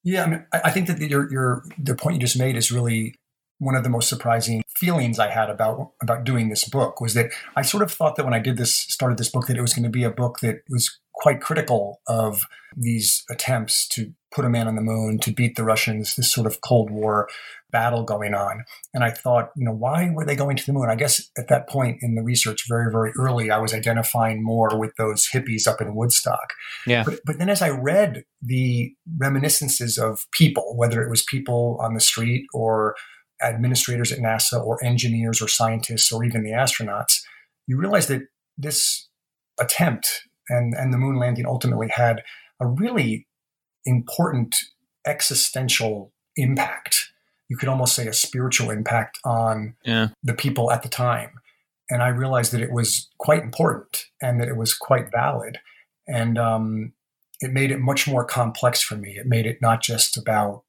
Yeah, 0.05 0.25
I 0.25 0.27
mean, 0.29 0.47
I 0.53 0.71
think 0.71 0.89
that 0.89 0.99
your 1.01 1.31
your 1.31 1.65
the 1.79 1.95
point 1.95 2.15
you 2.15 2.21
just 2.21 2.39
made 2.39 2.57
is 2.57 2.73
really 2.73 3.17
one 3.63 3.77
of 3.77 3.85
the 3.85 3.89
most 3.89 4.09
surprising 4.09 4.65
feelings 4.69 5.21
I 5.21 5.29
had 5.29 5.49
about 5.49 5.93
about 6.03 6.25
doing 6.25 6.49
this 6.49 6.69
book 6.69 7.01
was 7.01 7.15
that 7.15 7.31
I 7.55 7.63
sort 7.63 7.85
of 7.85 7.93
thought 7.93 8.17
that 8.17 8.25
when 8.25 8.35
I 8.35 8.41
did 8.41 8.57
this 8.57 8.75
started 8.75 9.19
this 9.19 9.31
book 9.31 9.47
that 9.47 9.57
it 9.57 9.61
was 9.61 9.73
going 9.73 9.85
to 9.85 9.89
be 9.89 10.03
a 10.03 10.11
book 10.11 10.41
that 10.41 10.63
was 10.69 10.99
quite 11.15 11.41
critical 11.41 12.01
of 12.09 12.43
these 12.77 13.23
attempts 13.31 13.87
to 13.87 14.13
put 14.35 14.45
a 14.45 14.51
man 14.51 14.67
on 14.67 14.75
the 14.75 14.83
moon, 14.83 15.19
to 15.21 15.31
beat 15.31 15.55
the 15.55 15.63
Russians, 15.63 16.17
this 16.17 16.33
sort 16.33 16.47
of 16.47 16.61
Cold 16.61 16.91
War 16.91 17.29
battle 17.71 18.03
going 18.03 18.35
on. 18.35 18.65
And 18.93 19.05
I 19.05 19.11
thought, 19.11 19.51
you 19.57 19.65
know, 19.65 19.73
why 19.73 20.11
were 20.11 20.25
they 20.25 20.35
going 20.35 20.57
to 20.57 20.67
the 20.67 20.73
moon? 20.73 20.91
I 20.91 20.97
guess 20.97 21.31
at 21.39 21.49
that 21.49 21.69
point 21.69 21.99
in 22.03 22.17
the 22.17 22.23
research, 22.23 22.65
very, 22.69 22.91
very 22.91 23.13
early, 23.17 23.51
I 23.51 23.59
was 23.59 23.73
identifying 23.73 24.43
more 24.43 24.77
with 24.77 24.97
those 24.97 25.29
hippies 25.33 25.69
up 25.69 25.81
in 25.81 25.95
Woodstock. 25.95 26.55
Yeah. 26.87 27.05
But, 27.05 27.21
but 27.25 27.39
then 27.39 27.49
as 27.49 27.63
I 27.63 27.71
read 27.71 28.25
the 28.41 28.93
reminiscences 29.17 29.99
of 29.99 30.27
people, 30.33 30.75
whether 30.77 31.03
it 31.03 31.11
was 31.11 31.23
people 31.23 31.79
on 31.81 31.95
the 31.95 32.01
street 32.01 32.47
or 32.53 32.97
administrators 33.43 34.13
at 34.13 34.19
NASA 34.19 34.65
or 34.65 34.83
engineers 34.85 35.43
or 35.43 35.49
scientists 35.49 36.13
or 36.13 36.25
even 36.25 36.43
the 36.43 36.51
astronauts, 36.51 37.23
you 37.67 37.77
realize 37.77 38.07
that 38.09 38.23
this 38.57 39.09
attempt 39.61 40.23
and, 40.49 40.75
and 40.75 40.93
the 40.93 40.99
moon 40.99 41.19
landing 41.19 41.47
ultimately 41.47 41.89
had 41.89 42.23
a 42.61 42.67
really 42.67 43.27
important 43.85 44.57
existential 45.07 46.13
impact. 46.37 47.13
You 47.49 47.57
could 47.57 47.69
almost 47.69 47.95
say 47.95 48.07
a 48.07 48.13
spiritual 48.13 48.71
impact 48.71 49.19
on 49.25 49.75
yeah. 49.85 50.09
the 50.23 50.35
people 50.35 50.71
at 50.71 50.83
the 50.83 50.89
time. 50.89 51.31
And 51.91 52.03
I 52.03 52.09
realized 52.09 52.53
that 52.53 52.63
it 52.63 52.73
was 52.73 53.11
quite 53.19 53.43
important 53.43 54.07
and 54.23 54.41
that 54.41 54.49
it 54.49 54.57
was 54.57 54.75
quite 54.75 55.11
valid. 55.13 55.59
And 56.07 56.39
um, 56.39 56.93
it 57.41 57.53
made 57.53 57.71
it 57.71 57.81
much 57.81 58.09
more 58.09 58.25
complex 58.25 58.83
for 58.83 58.97
me. 58.97 59.17
It 59.19 59.27
made 59.27 59.47
it 59.47 59.59
not 59.61 59.83
just 59.83 60.17
about 60.17 60.63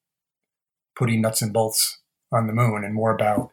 putting 0.96 1.22
nuts 1.22 1.42
and 1.42 1.54
bolts 1.54 2.00
on 2.34 2.48
the 2.48 2.54
moon 2.54 2.84
and 2.84 2.94
more 2.94 3.14
about 3.14 3.52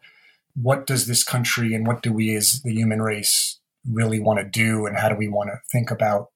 what 0.55 0.87
does 0.87 1.07
this 1.07 1.23
country 1.23 1.75
and 1.75 1.87
what 1.87 2.03
do 2.03 2.12
we 2.12 2.35
as 2.35 2.62
the 2.62 2.73
human 2.73 3.01
race 3.01 3.59
really 3.88 4.21
want 4.21 4.38
to 4.38 4.45
do 4.45 4.87
and 4.87 4.99
how 4.99 5.09
do 5.09 5.14
we 5.14 5.29
want 5.29 5.51
to 5.51 5.61
think 5.71 5.90
about 5.90 6.31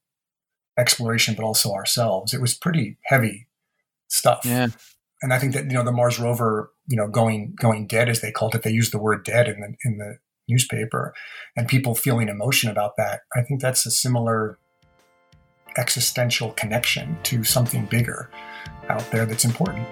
exploration, 0.78 1.34
but 1.34 1.44
also 1.44 1.72
ourselves. 1.72 2.32
It 2.32 2.40
was 2.40 2.54
pretty 2.54 2.98
heavy 3.04 3.48
stuff. 4.08 4.40
Yeah. 4.44 4.68
And 5.22 5.32
I 5.32 5.38
think 5.38 5.54
that, 5.54 5.64
you 5.64 5.72
know, 5.72 5.84
the 5.84 5.92
Mars 5.92 6.18
rover, 6.18 6.70
you 6.86 6.96
know, 6.96 7.08
going, 7.08 7.54
going 7.58 7.86
dead, 7.86 8.08
as 8.08 8.20
they 8.20 8.30
called 8.30 8.54
it, 8.54 8.62
they 8.62 8.70
used 8.70 8.92
the 8.92 8.98
word 8.98 9.24
dead 9.24 9.48
in 9.48 9.60
the, 9.60 9.74
in 9.84 9.98
the 9.98 10.18
newspaper 10.48 11.14
and 11.56 11.66
people 11.66 11.94
feeling 11.94 12.28
emotion 12.28 12.70
about 12.70 12.96
that. 12.96 13.20
I 13.34 13.42
think 13.42 13.60
that's 13.60 13.86
a 13.86 13.90
similar 13.90 14.58
existential 15.76 16.52
connection 16.52 17.18
to 17.24 17.42
something 17.42 17.86
bigger 17.86 18.30
out 18.88 19.10
there 19.10 19.26
that's 19.26 19.44
important. 19.44 19.86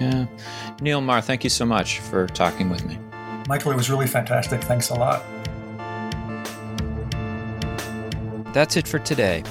Yeah. 0.00 0.26
Neil 0.80 1.00
Maher, 1.00 1.20
thank 1.20 1.44
you 1.44 1.50
so 1.50 1.64
much 1.64 1.98
for 2.00 2.26
talking 2.28 2.70
with 2.70 2.84
me. 2.86 2.98
Michael, 3.48 3.72
it 3.72 3.76
was 3.76 3.90
really 3.90 4.06
fantastic. 4.06 4.62
Thanks 4.62 4.90
a 4.90 4.94
lot. 4.94 5.22
That's 8.52 8.76
it 8.76 8.88
for 8.88 8.98
today. 8.98 9.42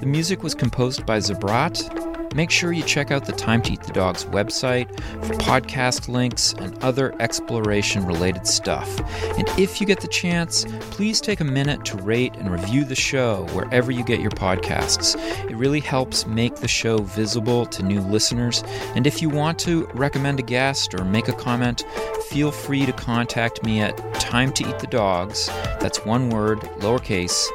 The 0.00 0.06
music 0.06 0.42
was 0.42 0.54
composed 0.54 1.06
by 1.06 1.18
Zabrat. 1.18 2.15
Make 2.34 2.50
sure 2.50 2.72
you 2.72 2.82
check 2.82 3.10
out 3.10 3.24
the 3.24 3.32
Time 3.32 3.62
to 3.62 3.72
Eat 3.72 3.82
the 3.82 3.92
Dogs 3.92 4.24
website 4.26 4.88
for 5.24 5.34
podcast 5.34 6.08
links 6.08 6.52
and 6.54 6.82
other 6.82 7.14
exploration 7.20 8.04
related 8.04 8.46
stuff. 8.46 9.00
And 9.38 9.48
if 9.58 9.80
you 9.80 9.86
get 9.86 10.00
the 10.00 10.08
chance, 10.08 10.64
please 10.90 11.20
take 11.20 11.40
a 11.40 11.44
minute 11.44 11.84
to 11.86 11.96
rate 11.98 12.34
and 12.36 12.50
review 12.50 12.84
the 12.84 12.94
show 12.94 13.46
wherever 13.52 13.90
you 13.90 14.04
get 14.04 14.20
your 14.20 14.30
podcasts. 14.32 15.16
It 15.50 15.56
really 15.56 15.80
helps 15.80 16.26
make 16.26 16.56
the 16.56 16.68
show 16.68 16.98
visible 16.98 17.66
to 17.66 17.82
new 17.82 18.00
listeners. 18.00 18.62
And 18.94 19.06
if 19.06 19.22
you 19.22 19.28
want 19.28 19.58
to 19.60 19.86
recommend 19.94 20.40
a 20.40 20.42
guest 20.42 20.94
or 20.94 21.04
make 21.04 21.28
a 21.28 21.32
comment, 21.32 21.84
feel 22.28 22.50
free 22.50 22.84
to 22.86 22.92
contact 22.92 23.64
me 23.64 23.80
at 23.80 23.96
time 24.20 24.52
to 24.54 24.68
eat 24.68 24.78
the 24.78 24.86
dogs, 24.86 25.46
that's 25.80 26.04
one 26.04 26.30
word, 26.30 26.60
lowercase, 26.80 27.46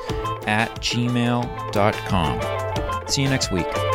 at 0.48 0.70
gmail.com. 0.78 2.40
See 3.08 3.22
you 3.24 3.30
next 3.30 3.52
week. 3.52 3.91